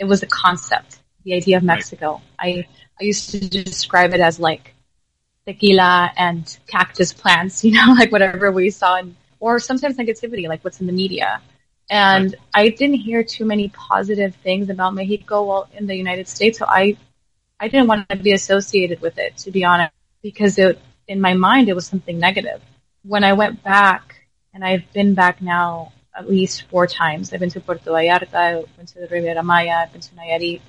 it 0.00 0.04
was 0.04 0.24
a 0.24 0.26
concept, 0.26 0.98
the 1.22 1.34
idea 1.34 1.58
of 1.58 1.62
Mexico. 1.62 2.20
Right. 2.42 2.66
I, 2.66 3.00
I 3.00 3.04
used 3.04 3.30
to 3.30 3.38
describe 3.40 4.14
it 4.14 4.20
as 4.20 4.40
like 4.40 4.74
tequila 5.46 6.10
and 6.16 6.58
cactus 6.66 7.12
plants, 7.12 7.64
you 7.64 7.72
know, 7.72 7.92
like 7.92 8.12
whatever 8.12 8.50
we 8.50 8.70
saw 8.70 8.98
in, 8.98 9.16
or 9.40 9.58
sometimes 9.58 9.96
negativity, 9.96 10.48
like 10.48 10.64
what's 10.64 10.80
in 10.80 10.86
the 10.86 10.92
media. 10.92 11.40
And 11.90 12.32
right. 12.32 12.40
I 12.54 12.68
didn't 12.70 12.96
hear 12.96 13.22
too 13.22 13.44
many 13.44 13.68
positive 13.68 14.34
things 14.36 14.70
about 14.70 14.94
Mexico 14.94 15.44
while 15.44 15.68
in 15.76 15.86
the 15.86 15.94
United 15.94 16.28
States. 16.28 16.58
So 16.58 16.66
I 16.66 16.96
I 17.60 17.68
didn't 17.68 17.88
want 17.88 18.08
to 18.08 18.16
be 18.16 18.32
associated 18.32 19.00
with 19.00 19.18
it, 19.18 19.36
to 19.38 19.50
be 19.50 19.64
honest, 19.64 19.92
because 20.22 20.58
it, 20.58 20.80
in 21.06 21.20
my 21.20 21.34
mind, 21.34 21.68
it 21.68 21.74
was 21.74 21.86
something 21.86 22.18
negative. 22.18 22.60
When 23.02 23.22
I 23.22 23.34
went 23.34 23.62
back, 23.62 24.24
and 24.54 24.64
I've 24.64 24.90
been 24.92 25.14
back 25.14 25.42
now 25.42 25.92
at 26.16 26.30
least 26.30 26.62
four 26.70 26.86
times. 26.86 27.32
I've 27.32 27.40
been 27.40 27.50
to 27.50 27.60
Puerto 27.60 27.90
Vallarta, 27.90 28.34
I've 28.34 28.76
been 28.76 28.86
to 28.86 29.00
the 29.00 29.08
Riviera 29.08 29.42
Maya, 29.42 29.82
I've 29.82 29.92
been 29.92 30.00
to 30.00 30.14
Nayarit, 30.14 30.60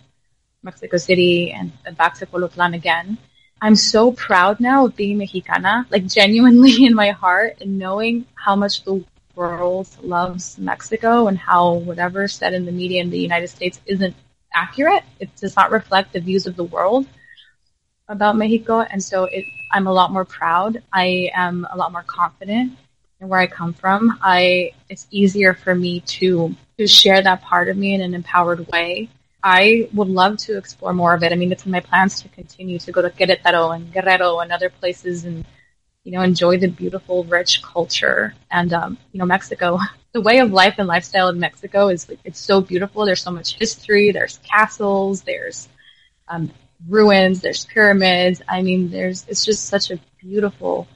Mexico 0.63 0.97
City, 0.97 1.51
and 1.51 1.71
back 1.95 2.15
to 2.15 2.25
Colotlan 2.25 2.75
again. 2.75 3.17
I'm 3.65 3.75
so 3.75 4.11
proud 4.11 4.59
now 4.59 4.85
of 4.85 4.95
being 4.95 5.17
Mexicana, 5.17 5.87
like 5.89 6.05
genuinely 6.05 6.85
in 6.85 6.93
my 6.93 7.09
heart, 7.09 7.57
and 7.61 7.79
knowing 7.79 8.27
how 8.35 8.55
much 8.55 8.83
the 8.83 9.03
world 9.33 9.87
loves 10.03 10.59
Mexico 10.59 11.25
and 11.25 11.35
how 11.35 11.73
whatever 11.73 12.27
said 12.27 12.53
in 12.53 12.67
the 12.67 12.71
media 12.71 13.01
in 13.01 13.09
the 13.09 13.17
United 13.17 13.47
States 13.47 13.81
isn't 13.87 14.15
accurate. 14.53 15.01
It 15.19 15.35
does 15.37 15.55
not 15.55 15.71
reflect 15.71 16.13
the 16.13 16.19
views 16.19 16.45
of 16.45 16.55
the 16.55 16.63
world 16.63 17.07
about 18.07 18.37
Mexico. 18.37 18.81
And 18.81 19.03
so 19.03 19.23
it, 19.23 19.45
I'm 19.71 19.87
a 19.87 19.93
lot 19.93 20.13
more 20.13 20.25
proud. 20.25 20.83
I 20.93 21.31
am 21.33 21.67
a 21.71 21.75
lot 21.75 21.91
more 21.91 22.03
confident 22.03 22.77
in 23.19 23.29
where 23.29 23.39
I 23.39 23.47
come 23.47 23.73
from. 23.73 24.19
I, 24.21 24.73
it's 24.89 25.07
easier 25.09 25.55
for 25.55 25.73
me 25.73 26.01
to, 26.01 26.53
to 26.77 26.85
share 26.85 27.19
that 27.19 27.41
part 27.41 27.67
of 27.69 27.77
me 27.77 27.95
in 27.95 28.01
an 28.01 28.13
empowered 28.13 28.67
way. 28.67 29.09
I 29.45 29.87
would 29.93 30.09
love 30.09 30.37
to 30.45 30.57
explore 30.57 30.93
more 30.93 31.13
of 31.13 31.23
it. 31.23 31.31
I 31.31 31.35
mean, 31.35 31.51
it's 31.51 31.65
in 31.65 31.71
my 31.71 31.79
plans 31.79 32.19
to 32.21 32.29
continue 32.29 32.79
to 32.79 32.91
go 32.91 33.01
to 33.01 33.11
Querétaro 33.11 33.75
and 33.75 33.93
Guerrero 33.93 34.39
and 34.39 34.51
other 34.51 34.69
places 34.69 35.23
and, 35.23 35.45
you 36.03 36.11
know, 36.11 36.21
enjoy 36.21 36.57
the 36.57 36.67
beautiful, 36.67 37.23
rich 37.25 37.61
culture 37.61 38.33
and, 38.49 38.73
um, 38.73 38.97
you 39.11 39.19
know, 39.19 39.25
Mexico 39.25 39.77
the 40.15 40.21
way 40.21 40.39
of 40.39 40.49
life 40.53 40.75
and 40.77 40.87
lifestyle 40.87 41.27
in 41.27 41.37
Mexico 41.37 41.89
is 41.89 42.07
it's 42.23 42.39
so 42.39 42.61
beautiful. 42.61 43.05
There's 43.05 43.21
so 43.21 43.31
much 43.31 43.57
history. 43.59 44.13
There's 44.13 44.39
castles. 44.49 45.23
There's 45.23 45.67
um, 46.29 46.51
ruins. 46.87 47.41
There's 47.41 47.65
pyramids. 47.65 48.41
I 48.47 48.61
mean, 48.61 48.89
there's 48.89 49.25
it's 49.27 49.43
just 49.43 49.65
such 49.65 49.91
a 49.91 49.99
beautiful 50.21 50.87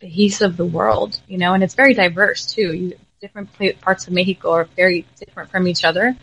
piece 0.00 0.40
of 0.40 0.56
the 0.56 0.64
world, 0.64 1.20
you 1.28 1.36
know, 1.36 1.52
and 1.52 1.62
it's 1.62 1.74
very 1.74 1.92
diverse 1.92 2.46
too. 2.54 2.72
You, 2.74 2.92
different 3.20 3.50
parts 3.82 4.06
of 4.06 4.14
Mexico 4.14 4.52
are 4.52 4.64
very 4.74 5.04
different 5.20 5.50
from 5.50 5.68
each 5.68 5.84
other, 5.84 6.16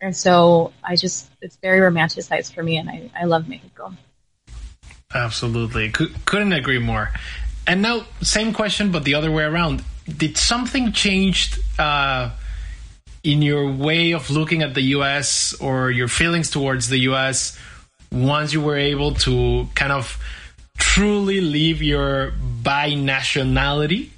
and 0.00 0.16
so 0.16 0.72
I 0.82 0.96
just 0.96 1.28
it's 1.40 1.56
very 1.56 1.80
romanticized 1.80 2.54
for 2.54 2.62
me, 2.62 2.76
and 2.76 2.88
I 2.88 3.10
I 3.18 3.24
love 3.24 3.48
Mexico. 3.48 3.94
Absolutely, 5.14 5.90
couldn't 5.90 6.52
agree 6.52 6.78
more. 6.78 7.10
And 7.66 7.82
now, 7.82 8.04
same 8.22 8.52
question, 8.52 8.90
but 8.92 9.04
the 9.04 9.14
other 9.14 9.30
way 9.30 9.44
around 9.44 9.82
did 10.04 10.36
something 10.38 10.92
change 10.92 11.58
uh, 11.78 12.30
in 13.22 13.42
your 13.42 13.70
way 13.70 14.12
of 14.12 14.30
looking 14.30 14.62
at 14.62 14.74
the 14.74 14.82
U.S. 14.96 15.54
or 15.60 15.90
your 15.90 16.08
feelings 16.08 16.50
towards 16.50 16.88
the 16.88 16.98
U.S. 17.10 17.58
once 18.10 18.52
you 18.52 18.62
were 18.62 18.76
able 18.76 19.14
to 19.26 19.68
kind 19.74 19.92
of 19.92 20.18
truly 20.78 21.40
leave 21.40 21.82
your 21.82 22.32
binationality? 22.62 24.08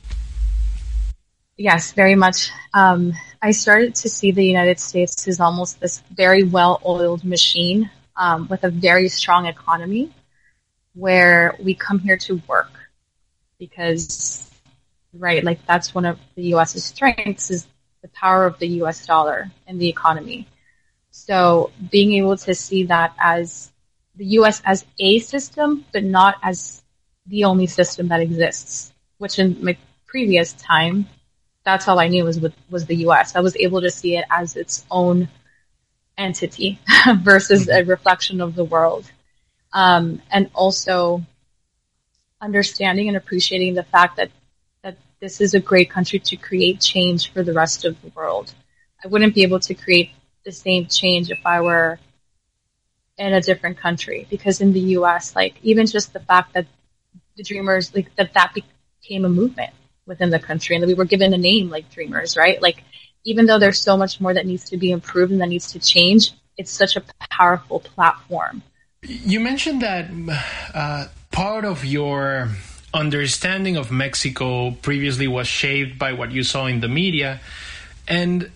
Yes, 1.57 1.93
very 1.93 2.14
much. 2.14 2.51
Um, 2.73 3.14
I 3.42 3.53
started 3.53 3.94
to 3.96 4.09
see 4.09 4.33
the 4.33 4.44
United 4.44 4.79
States 4.79 5.26
as 5.26 5.40
almost 5.40 5.81
this 5.81 6.03
very 6.12 6.44
well-oiled 6.44 7.24
machine 7.24 7.90
um, 8.16 8.48
with 8.48 8.64
a 8.64 8.70
very 8.70 9.09
strong 9.09 9.46
economy, 9.46 10.12
where 10.94 11.57
we 11.59 11.74
come 11.74 11.98
here 11.98 12.18
to 12.18 12.42
work 12.46 12.70
because 13.59 14.50
right? 15.14 15.42
Like 15.42 15.64
that's 15.66 15.94
one 15.94 16.05
of 16.05 16.18
the 16.35 16.42
U.S.'s 16.55 16.85
strengths 16.85 17.50
is 17.50 17.66
the 18.03 18.09
power 18.09 18.46
of 18.46 18.59
the 18.59 18.68
U.S. 18.83 19.07
dollar 19.07 19.50
and 19.66 19.81
the 19.81 19.88
economy. 19.88 20.46
So 21.11 21.72
being 21.90 22.14
able 22.14 22.37
to 22.38 22.55
see 22.55 22.85
that 22.85 23.14
as 23.18 23.70
the 24.16 24.26
U.S. 24.26 24.62
as 24.64 24.85
a 24.98 25.18
system, 25.18 25.85
but 25.92 26.05
not 26.05 26.37
as 26.42 26.83
the 27.26 27.44
only 27.44 27.66
system 27.66 28.09
that 28.09 28.20
exists, 28.20 28.92
which 29.18 29.38
in 29.38 29.62
my 29.62 29.76
previous 30.07 30.53
time, 30.55 31.07
that's 31.64 31.88
all 31.88 31.99
I 31.99 32.09
knew 32.09 32.25
was 32.25 32.40
with, 32.40 32.55
was 32.70 32.87
the 32.87 32.96
U.S. 32.96 33.37
I 33.37 33.40
was 33.40 33.57
able 33.57 33.81
to 33.83 33.90
see 33.90 34.16
it 34.16 34.25
as 34.31 34.57
its 34.57 34.85
own 34.90 35.29
entity 36.16 36.79
versus 37.16 37.68
a 37.68 37.83
reflection 37.83 38.40
of 38.40 38.55
the 38.55 38.64
world. 38.64 39.11
Um, 39.73 40.20
and 40.31 40.51
also 40.55 41.23
understanding 42.40 43.09
and 43.09 43.16
appreciating 43.16 43.75
the 43.75 43.85
fact 43.85 44.16
that 44.16 44.31
this 45.20 45.40
is 45.40 45.53
a 45.55 45.61
great 45.61 45.90
country 45.90 46.18
to 46.18 46.37
create 46.37 46.81
change 46.81 47.31
for 47.33 47.42
the 47.42 47.53
rest 47.53 47.85
of 47.85 48.01
the 48.01 48.09
world. 48.09 48.53
I 49.05 49.09
wouldn't 49.09 49.35
be 49.35 49.42
able 49.42 49.61
to 49.61 49.75
create 49.75 50.11
the 50.44 50.53
same 50.53 50.87
change 50.87 51.31
if 51.31 51.40
I 51.44 51.61
were 51.61 51.99
in 53.18 53.35
a 53.35 53.40
different 53.40 53.77
country 53.77 54.27
because 54.31 54.62
in 54.62 54.73
the 54.73 54.81
US, 54.99 55.37
like 55.37 55.57
even 55.62 55.87
just 55.87 56.14
the 56.14 56.20
fact 56.20 56.55
that 56.55 56.66
the 57.37 57.42
dreamers, 57.42 57.94
like 57.94 58.14
that 58.16 58.33
that 58.33 58.55
became 58.55 59.27
a 59.27 59.29
movement 59.29 59.75
within 60.11 60.29
the 60.29 60.38
country 60.38 60.77
and 60.77 60.83
that 60.83 60.88
we 60.88 60.94
were 60.94 61.07
given 61.07 61.33
a 61.33 61.38
name 61.38 61.70
like 61.70 61.90
dreamers, 61.90 62.37
right? 62.37 62.61
Like 62.61 62.85
even 63.25 63.46
though 63.46 63.59
there's 63.59 63.81
so 63.81 63.96
much 63.96 64.20
more 64.20 64.35
that 64.35 64.44
needs 64.44 64.64
to 64.70 64.77
be 64.77 64.90
improved 64.90 65.33
and 65.33 65.40
that 65.40 65.49
needs 65.49 65.73
to 65.73 65.79
change, 65.79 66.33
it's 66.59 66.70
such 66.70 66.96
a 66.96 67.03
powerful 67.31 67.81
platform. 67.81 68.62
You 69.03 69.40
mentioned 69.40 69.81
that 69.81 70.11
uh, 70.75 71.07
part 71.31 71.64
of 71.64 71.85
your 71.85 72.51
understanding 72.92 73.77
of 73.77 73.90
Mexico 73.90 74.73
previously 74.73 75.29
was 75.29 75.46
shaped 75.46 75.99
by 75.99 76.12
what 76.12 76.33
you 76.33 76.42
saw 76.42 76.66
in 76.66 76.81
the 76.81 76.88
media. 76.88 77.40
And 78.09 78.51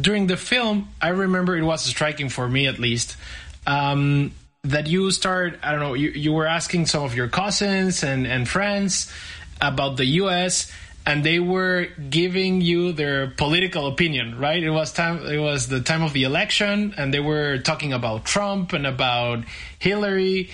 during 0.00 0.26
the 0.26 0.38
film, 0.38 0.88
I 1.00 1.08
remember 1.08 1.56
it 1.56 1.62
was 1.62 1.84
striking 1.84 2.30
for 2.30 2.48
me 2.48 2.66
at 2.66 2.78
least. 2.78 3.16
Um, 3.66 4.32
that 4.64 4.86
you 4.86 5.10
start, 5.10 5.58
I 5.62 5.72
don't 5.72 5.80
know, 5.80 5.94
you, 5.94 6.10
you 6.10 6.32
were 6.32 6.46
asking 6.46 6.86
some 6.86 7.02
of 7.02 7.14
your 7.14 7.28
cousins 7.28 8.02
and, 8.04 8.26
and 8.26 8.48
friends 8.48 9.12
about 9.62 9.96
the 9.96 10.04
US 10.22 10.70
and 11.06 11.24
they 11.24 11.38
were 11.38 11.86
giving 12.10 12.60
you 12.60 12.92
their 12.92 13.28
political 13.28 13.86
opinion, 13.86 14.38
right? 14.38 14.62
It 14.62 14.70
was 14.70 14.92
time 14.92 15.24
it 15.26 15.38
was 15.38 15.68
the 15.68 15.80
time 15.80 16.02
of 16.02 16.12
the 16.12 16.24
election 16.24 16.94
and 16.98 17.14
they 17.14 17.20
were 17.20 17.58
talking 17.58 17.92
about 17.92 18.24
Trump 18.24 18.72
and 18.74 18.86
about 18.86 19.44
Hillary. 19.78 20.50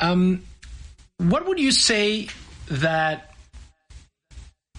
Um, 0.00 0.44
what 1.18 1.46
would 1.46 1.58
you 1.58 1.72
say 1.72 2.28
that 2.68 3.34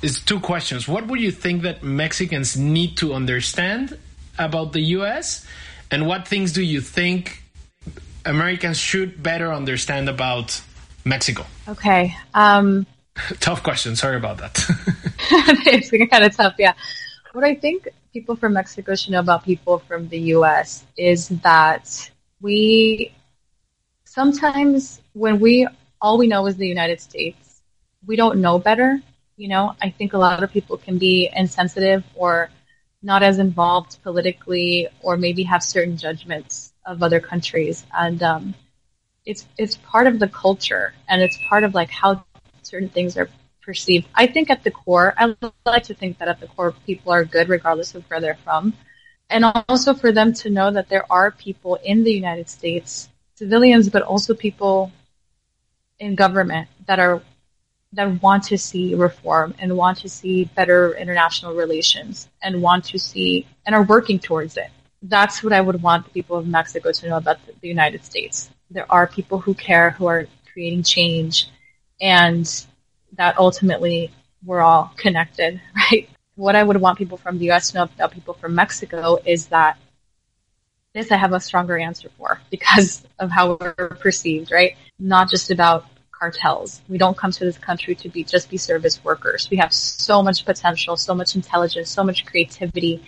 is 0.01 0.19
two 0.19 0.39
questions. 0.39 0.87
What 0.87 1.07
would 1.07 1.19
you 1.19 1.31
think 1.31 1.63
that 1.63 1.83
Mexicans 1.83 2.57
need 2.57 2.97
to 2.97 3.13
understand 3.13 3.97
about 4.37 4.73
the 4.73 4.81
US? 4.97 5.45
And 5.89 6.05
what 6.05 6.27
things 6.27 6.51
do 6.51 6.61
you 6.61 6.81
think 6.81 7.43
Americans 8.25 8.77
should 8.77 9.21
better 9.21 9.51
understand 9.51 10.09
about 10.09 10.61
Mexico? 11.05 11.45
Okay. 11.67 12.15
Um, 12.33 12.85
Tough 13.39 13.63
question. 13.63 13.95
Sorry 13.95 14.17
about 14.17 14.37
that. 14.37 14.63
it's 15.65 15.89
kind 16.11 16.23
of 16.23 16.35
tough. 16.35 16.55
Yeah. 16.59 16.73
What 17.33 17.43
I 17.43 17.55
think 17.55 17.87
people 18.13 18.35
from 18.35 18.53
Mexico 18.53 18.95
should 18.95 19.11
know 19.11 19.19
about 19.19 19.43
people 19.43 19.79
from 19.79 20.07
the 20.09 20.19
U.S. 20.35 20.85
is 20.97 21.29
that 21.43 22.11
we 22.41 23.13
sometimes 24.03 25.01
when 25.13 25.39
we 25.39 25.67
all 26.01 26.17
we 26.17 26.27
know 26.27 26.45
is 26.45 26.55
the 26.57 26.67
United 26.67 27.01
States, 27.01 27.61
we 28.05 28.15
don't 28.15 28.39
know 28.39 28.59
better. 28.59 28.99
You 29.37 29.49
know, 29.49 29.75
I 29.81 29.89
think 29.89 30.13
a 30.13 30.17
lot 30.17 30.43
of 30.43 30.51
people 30.51 30.77
can 30.77 30.97
be 30.97 31.29
insensitive 31.35 32.03
or 32.15 32.49
not 33.01 33.21
as 33.21 33.37
involved 33.39 34.01
politically, 34.01 34.87
or 35.01 35.15
maybe 35.15 35.43
have 35.43 35.61
certain 35.61 35.95
judgments 35.95 36.73
of 36.85 37.03
other 37.03 37.19
countries, 37.19 37.85
and 37.93 38.21
um, 38.23 38.55
it's 39.25 39.45
it's 39.57 39.77
part 39.77 40.07
of 40.07 40.19
the 40.19 40.27
culture, 40.27 40.93
and 41.07 41.21
it's 41.21 41.37
part 41.49 41.63
of 41.63 41.75
like 41.75 41.89
how 41.89 42.25
certain 42.65 42.89
things 42.89 43.17
are 43.17 43.29
perceived. 43.61 44.07
I 44.13 44.27
think 44.27 44.49
at 44.49 44.63
the 44.63 44.71
core, 44.71 45.13
I 45.17 45.35
like 45.65 45.83
to 45.83 45.93
think 45.93 46.17
that 46.19 46.27
at 46.27 46.39
the 46.39 46.47
core, 46.47 46.73
people 46.85 47.11
are 47.11 47.25
good 47.25 47.49
regardless 47.49 47.95
of 47.95 48.03
where 48.09 48.21
they're 48.21 48.37
from, 48.43 48.73
and 49.29 49.45
also 49.67 49.93
for 49.93 50.11
them 50.11 50.33
to 50.33 50.49
know 50.49 50.71
that 50.71 50.89
there 50.89 51.05
are 51.11 51.31
people 51.31 51.75
in 51.83 52.03
the 52.03 52.13
United 52.13 52.47
States, 52.49 53.09
civilians, 53.35 53.89
but 53.89 54.03
also 54.03 54.33
people 54.33 54.91
in 55.99 56.15
government 56.15 56.67
that 56.85 56.99
are 56.99 57.21
that 57.93 58.21
want 58.21 58.43
to 58.43 58.57
see 58.57 58.93
reform 58.93 59.53
and 59.59 59.75
want 59.75 59.97
to 59.97 60.09
see 60.09 60.45
better 60.55 60.95
international 60.95 61.55
relations 61.55 62.27
and 62.43 62.61
want 62.61 62.83
to 62.83 62.99
see 62.99 63.47
and 63.65 63.73
are 63.73 63.83
working 63.83 64.19
towards 64.19 64.57
it. 64.57 64.69
That's 65.03 65.41
what 65.41 65.53
I 65.53 65.61
would 65.61 65.81
want 65.81 66.05
the 66.05 66.11
people 66.11 66.35
of 66.35 66.45
Mexico 66.45 66.91
to 66.91 67.09
know 67.09 67.17
about 67.17 67.37
the 67.61 67.67
United 67.67 68.03
States. 68.03 68.49
There 68.69 68.91
are 68.91 69.07
people 69.07 69.39
who 69.39 69.53
care, 69.53 69.91
who 69.91 70.07
are 70.07 70.27
creating 70.51 70.83
change, 70.83 71.47
and 72.01 72.65
that 73.13 73.37
ultimately 73.37 74.11
we're 74.43 74.61
all 74.61 74.93
connected, 74.97 75.61
right? 75.75 76.09
What 76.35 76.55
I 76.55 76.63
would 76.63 76.77
want 76.77 76.97
people 76.97 77.17
from 77.17 77.37
the 77.37 77.51
US 77.51 77.71
to 77.71 77.77
know 77.77 77.83
about 77.83 78.11
people 78.11 78.33
from 78.33 78.55
Mexico 78.55 79.17
is 79.25 79.47
that 79.47 79.77
this 80.93 81.11
I 81.11 81.17
have 81.17 81.33
a 81.33 81.39
stronger 81.39 81.77
answer 81.77 82.09
for 82.17 82.41
because 82.49 83.05
of 83.19 83.29
how 83.31 83.57
we're 83.59 83.73
perceived, 83.73 84.51
right? 84.51 84.75
Not 84.99 85.29
just 85.29 85.51
about 85.51 85.85
cartels. 86.11 86.81
We 86.87 86.97
don't 86.97 87.17
come 87.17 87.31
to 87.31 87.45
this 87.45 87.57
country 87.57 87.95
to 87.95 88.09
be 88.09 88.23
just 88.23 88.49
be 88.49 88.57
service 88.57 89.03
workers. 89.03 89.49
We 89.49 89.57
have 89.57 89.73
so 89.73 90.23
much 90.23 90.45
potential, 90.45 90.95
so 90.95 91.13
much 91.13 91.35
intelligence, 91.35 91.89
so 91.89 92.03
much 92.03 92.25
creativity, 92.25 93.03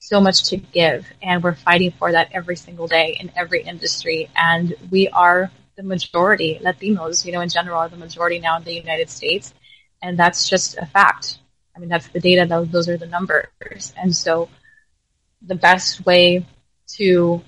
so 0.00 0.20
much 0.20 0.48
to 0.50 0.56
give, 0.56 1.06
and 1.22 1.42
we're 1.42 1.54
fighting 1.54 1.92
for 1.92 2.12
that 2.12 2.28
every 2.32 2.56
single 2.56 2.86
day 2.86 3.16
in 3.20 3.30
every 3.36 3.62
industry. 3.62 4.28
And 4.36 4.74
we 4.90 5.08
are 5.08 5.50
the 5.78 5.84
majority. 5.84 6.60
Latinos, 6.62 7.24
you 7.24 7.32
know, 7.32 7.40
in 7.40 7.48
general, 7.48 7.78
are 7.78 7.88
the 7.88 7.96
majority 7.96 8.38
now 8.40 8.58
in 8.58 8.64
the 8.64 8.74
United 8.74 9.08
States, 9.08 9.54
and 10.02 10.18
that's 10.18 10.46
just 10.46 10.76
a 10.76 10.84
fact. 10.84 11.38
I 11.74 11.78
mean, 11.78 11.88
that's 11.88 12.08
the 12.08 12.20
data. 12.20 12.44
Those 12.70 12.88
are 12.88 12.98
the 12.98 13.06
numbers, 13.06 13.94
and 13.96 14.14
so 14.14 14.50
the 15.40 15.54
best 15.54 16.04
way 16.04 16.44
to, 16.98 17.40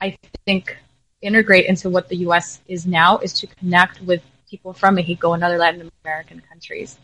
I 0.00 0.16
think, 0.46 0.78
integrate 1.20 1.66
into 1.66 1.90
what 1.90 2.08
the 2.08 2.16
U.S. 2.28 2.60
is 2.66 2.86
now 2.86 3.18
is 3.18 3.34
to 3.34 3.46
connect 3.46 4.00
with 4.02 4.22
people 4.50 4.72
from 4.72 4.94
Mexico 4.94 5.34
and 5.34 5.44
other 5.44 5.58
Latin 5.58 5.90
American 6.04 6.40
countries 6.40 6.98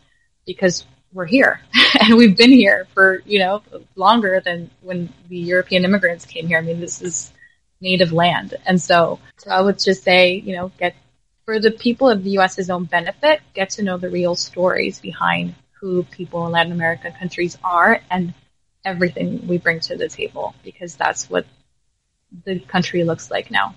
because 0.47 0.85
we're 1.13 1.25
here 1.25 1.61
and 2.01 2.17
we've 2.17 2.35
been 2.35 2.51
here 2.51 2.87
for, 2.95 3.21
you 3.25 3.37
know, 3.37 3.61
longer 3.95 4.41
than 4.43 4.71
when 4.81 5.13
the 5.29 5.37
European 5.37 5.85
immigrants 5.85 6.25
came 6.25 6.47
here. 6.47 6.57
I 6.57 6.61
mean, 6.61 6.79
this 6.79 7.03
is 7.03 7.31
native 7.85 8.11
land. 8.11 8.55
And 8.65 8.81
so, 8.81 9.19
so 9.37 9.51
I 9.51 9.61
would 9.61 9.79
just 9.79 10.03
say, 10.03 10.33
you 10.33 10.55
know, 10.57 10.71
get 10.77 10.95
for 11.45 11.59
the 11.59 11.71
people 11.71 12.09
of 12.09 12.23
the 12.23 12.31
U.S.'s 12.31 12.69
own 12.69 12.85
benefit, 12.85 13.39
get 13.53 13.69
to 13.77 13.83
know 13.83 13.97
the 13.97 14.09
real 14.09 14.35
stories 14.35 14.99
behind 14.99 15.53
who 15.79 16.03
people 16.03 16.45
in 16.47 16.51
Latin 16.51 16.73
American 16.73 17.13
countries 17.13 17.57
are 17.63 18.01
and 18.09 18.33
everything 18.83 19.47
we 19.47 19.57
bring 19.57 19.79
to 19.79 19.95
the 19.95 20.09
table 20.09 20.55
because 20.63 20.95
that's 20.95 21.29
what 21.29 21.45
the 22.45 22.59
country 22.59 23.03
looks 23.03 23.29
like 23.29 23.51
now. 23.51 23.75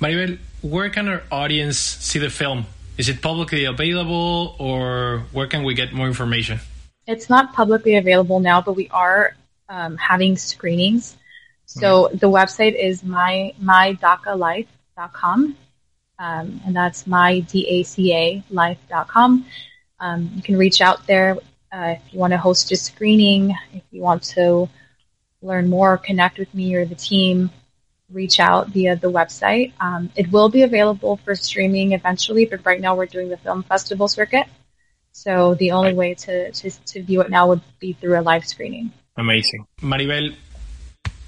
Maribel, 0.00 0.38
where 0.62 0.88
can 0.88 1.08
our 1.08 1.22
audience 1.30 1.78
see 1.78 2.18
the 2.18 2.30
film? 2.30 2.66
Is 2.96 3.08
it 3.08 3.20
publicly 3.20 3.64
available 3.64 4.54
or 4.58 5.24
where 5.32 5.46
can 5.46 5.64
we 5.64 5.74
get 5.74 5.92
more 5.92 6.06
information? 6.06 6.60
It's 7.06 7.28
not 7.28 7.52
publicly 7.52 7.96
available 7.96 8.40
now, 8.40 8.62
but 8.62 8.74
we 8.76 8.88
are 8.90 9.34
um, 9.68 9.96
having 9.96 10.36
screenings. 10.36 11.16
So 11.78 12.08
the 12.12 12.28
website 12.28 12.74
is 12.74 13.04
my 13.04 13.54
mydacalife.com, 13.62 15.56
um, 16.18 16.60
and 16.66 16.74
that's 16.74 17.06
my 17.06 17.40
d 17.40 17.66
a 17.68 17.82
c 17.84 18.12
a 18.12 18.42
life.com. 18.50 19.46
Um, 20.00 20.30
you 20.34 20.42
can 20.42 20.56
reach 20.56 20.80
out 20.80 21.06
there 21.06 21.36
uh, 21.72 21.94
if 21.96 22.12
you 22.12 22.18
want 22.18 22.32
to 22.32 22.38
host 22.38 22.72
a 22.72 22.76
screening, 22.76 23.54
if 23.72 23.82
you 23.92 24.00
want 24.00 24.22
to 24.34 24.68
learn 25.42 25.68
more, 25.68 25.96
connect 25.96 26.38
with 26.38 26.52
me 26.52 26.74
or 26.74 26.84
the 26.84 26.96
team 26.96 27.50
reach 28.12 28.40
out 28.40 28.68
via 28.68 28.96
the 28.96 29.10
website. 29.10 29.72
Um, 29.80 30.10
it 30.16 30.32
will 30.32 30.48
be 30.48 30.62
available 30.62 31.18
for 31.18 31.34
streaming 31.34 31.92
eventually, 31.92 32.44
but 32.46 32.66
right 32.66 32.80
now 32.80 32.96
we're 32.96 33.06
doing 33.06 33.28
the 33.28 33.36
film 33.36 33.62
festival 33.62 34.08
circuit. 34.08 34.46
So 35.12 35.54
the 35.54 35.72
only 35.72 35.94
way 35.94 36.14
to, 36.14 36.50
to, 36.50 36.70
to 36.70 37.02
view 37.02 37.20
it 37.20 37.30
now 37.30 37.48
would 37.48 37.62
be 37.78 37.92
through 37.92 38.18
a 38.18 38.22
live 38.22 38.44
screening. 38.44 38.92
Amazing. 39.16 39.66
Maribel, 39.80 40.34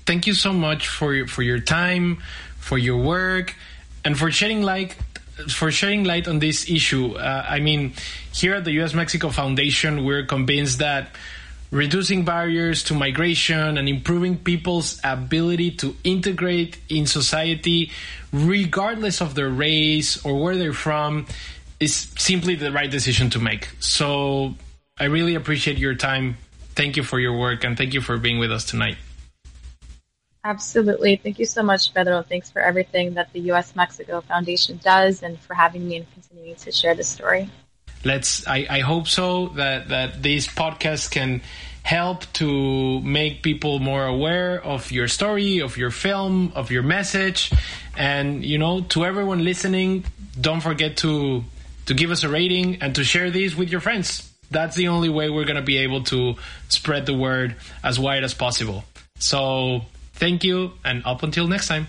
thank 0.06 0.26
you 0.26 0.34
so 0.34 0.52
much 0.52 0.88
for 0.88 1.14
your, 1.14 1.26
for 1.26 1.42
your 1.42 1.60
time, 1.60 2.22
for 2.58 2.78
your 2.78 2.98
work, 2.98 3.54
and 4.04 4.18
for 4.18 4.30
shedding 4.30 4.62
light 4.62 4.96
for 5.48 5.70
shedding 5.70 6.04
light 6.04 6.28
on 6.28 6.38
this 6.38 6.68
issue. 6.68 7.14
Uh, 7.16 7.44
I 7.48 7.60
mean, 7.60 7.94
here 8.32 8.54
at 8.54 8.64
the 8.64 8.72
U.S. 8.72 8.94
Mexico 8.94 9.30
Foundation, 9.30 10.04
we're 10.04 10.24
convinced 10.24 10.78
that 10.78 11.08
reducing 11.70 12.24
barriers 12.24 12.84
to 12.84 12.94
migration 12.94 13.78
and 13.78 13.88
improving 13.88 14.36
people's 14.36 15.00
ability 15.02 15.70
to 15.70 15.96
integrate 16.04 16.78
in 16.88 17.06
society 17.06 17.90
regardless 18.32 19.20
of 19.20 19.34
their 19.34 19.48
race 19.48 20.22
or 20.24 20.40
where 20.40 20.56
they're 20.56 20.74
from 20.74 21.26
is 21.80 22.12
simply 22.18 22.54
the 22.54 22.70
right 22.70 22.90
decision 22.90 23.30
to 23.30 23.38
make. 23.38 23.68
So 23.80 24.54
I 24.98 25.04
really 25.04 25.34
appreciate 25.34 25.78
your 25.78 25.94
time. 25.94 26.36
Thank 26.74 26.96
you 26.96 27.02
for 27.02 27.18
your 27.18 27.36
work 27.36 27.64
and 27.64 27.76
thank 27.76 27.94
you 27.94 28.00
for 28.02 28.18
being 28.18 28.38
with 28.38 28.52
us 28.52 28.64
tonight. 28.64 28.96
Absolutely. 30.44 31.16
Thank 31.16 31.38
you 31.38 31.46
so 31.46 31.62
much, 31.62 31.94
Pedro. 31.94 32.22
Thanks 32.22 32.50
for 32.50 32.60
everything 32.60 33.14
that 33.14 33.32
the 33.32 33.40
U.S. 33.52 33.76
Mexico 33.76 34.20
Foundation 34.22 34.80
does 34.82 35.22
and 35.22 35.38
for 35.38 35.54
having 35.54 35.86
me 35.86 35.98
and 35.98 36.12
continuing 36.12 36.56
to 36.56 36.72
share 36.72 36.94
this 36.94 37.08
story 37.08 37.48
let's 38.04 38.46
I, 38.46 38.66
I 38.68 38.80
hope 38.80 39.08
so 39.08 39.48
that 39.48 39.88
that 39.88 40.22
this 40.22 40.46
podcast 40.46 41.10
can 41.10 41.40
help 41.82 42.24
to 42.34 43.00
make 43.00 43.42
people 43.42 43.78
more 43.78 44.04
aware 44.06 44.62
of 44.62 44.90
your 44.92 45.08
story 45.08 45.58
of 45.60 45.76
your 45.76 45.90
film 45.90 46.52
of 46.54 46.70
your 46.70 46.82
message 46.82 47.52
and 47.96 48.44
you 48.44 48.58
know 48.58 48.82
to 48.82 49.04
everyone 49.04 49.44
listening 49.44 50.04
don't 50.40 50.60
forget 50.60 50.96
to 50.98 51.44
to 51.86 51.94
give 51.94 52.10
us 52.10 52.22
a 52.22 52.28
rating 52.28 52.80
and 52.82 52.94
to 52.94 53.04
share 53.04 53.30
these 53.30 53.56
with 53.56 53.68
your 53.68 53.80
friends 53.80 54.30
that's 54.50 54.76
the 54.76 54.88
only 54.88 55.08
way 55.08 55.28
we're 55.28 55.44
going 55.44 55.56
to 55.56 55.62
be 55.62 55.78
able 55.78 56.02
to 56.04 56.34
spread 56.68 57.06
the 57.06 57.14
word 57.14 57.56
as 57.82 57.98
wide 57.98 58.22
as 58.22 58.32
possible 58.32 58.84
so 59.18 59.82
thank 60.22 60.44
you 60.44 60.70
and 60.84 61.02
up 61.04 61.24
until 61.24 61.48
next 61.48 61.66
time 61.66 61.88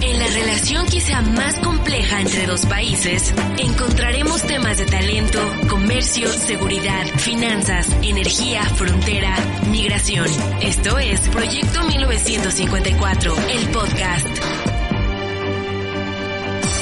En 0.00 0.18
la 0.18 0.26
relación 0.26 0.86
quizá 0.86 1.22
más 1.22 1.58
compleja 1.58 2.20
entre 2.20 2.46
dos 2.46 2.64
países, 2.66 3.34
encontraremos 3.58 4.42
temas 4.42 4.78
de 4.78 4.86
talento, 4.86 5.40
comercio, 5.68 6.28
seguridad, 6.28 7.04
finanzas, 7.16 7.88
energía, 8.02 8.62
frontera, 8.64 9.34
migración. 9.70 10.26
Esto 10.62 10.98
es 10.98 11.28
Proyecto 11.28 11.82
1954, 11.82 13.34
el 13.50 13.68
podcast. 13.70 14.28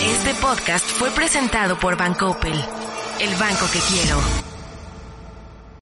Este 0.02 0.34
podcast 0.40 0.86
fue 0.86 1.10
presentado 1.10 1.78
por 1.78 1.96
Bancoppel, 1.96 2.54
el 3.20 3.34
banco 3.36 3.66
que 3.72 3.80
quiero. 3.80 4.45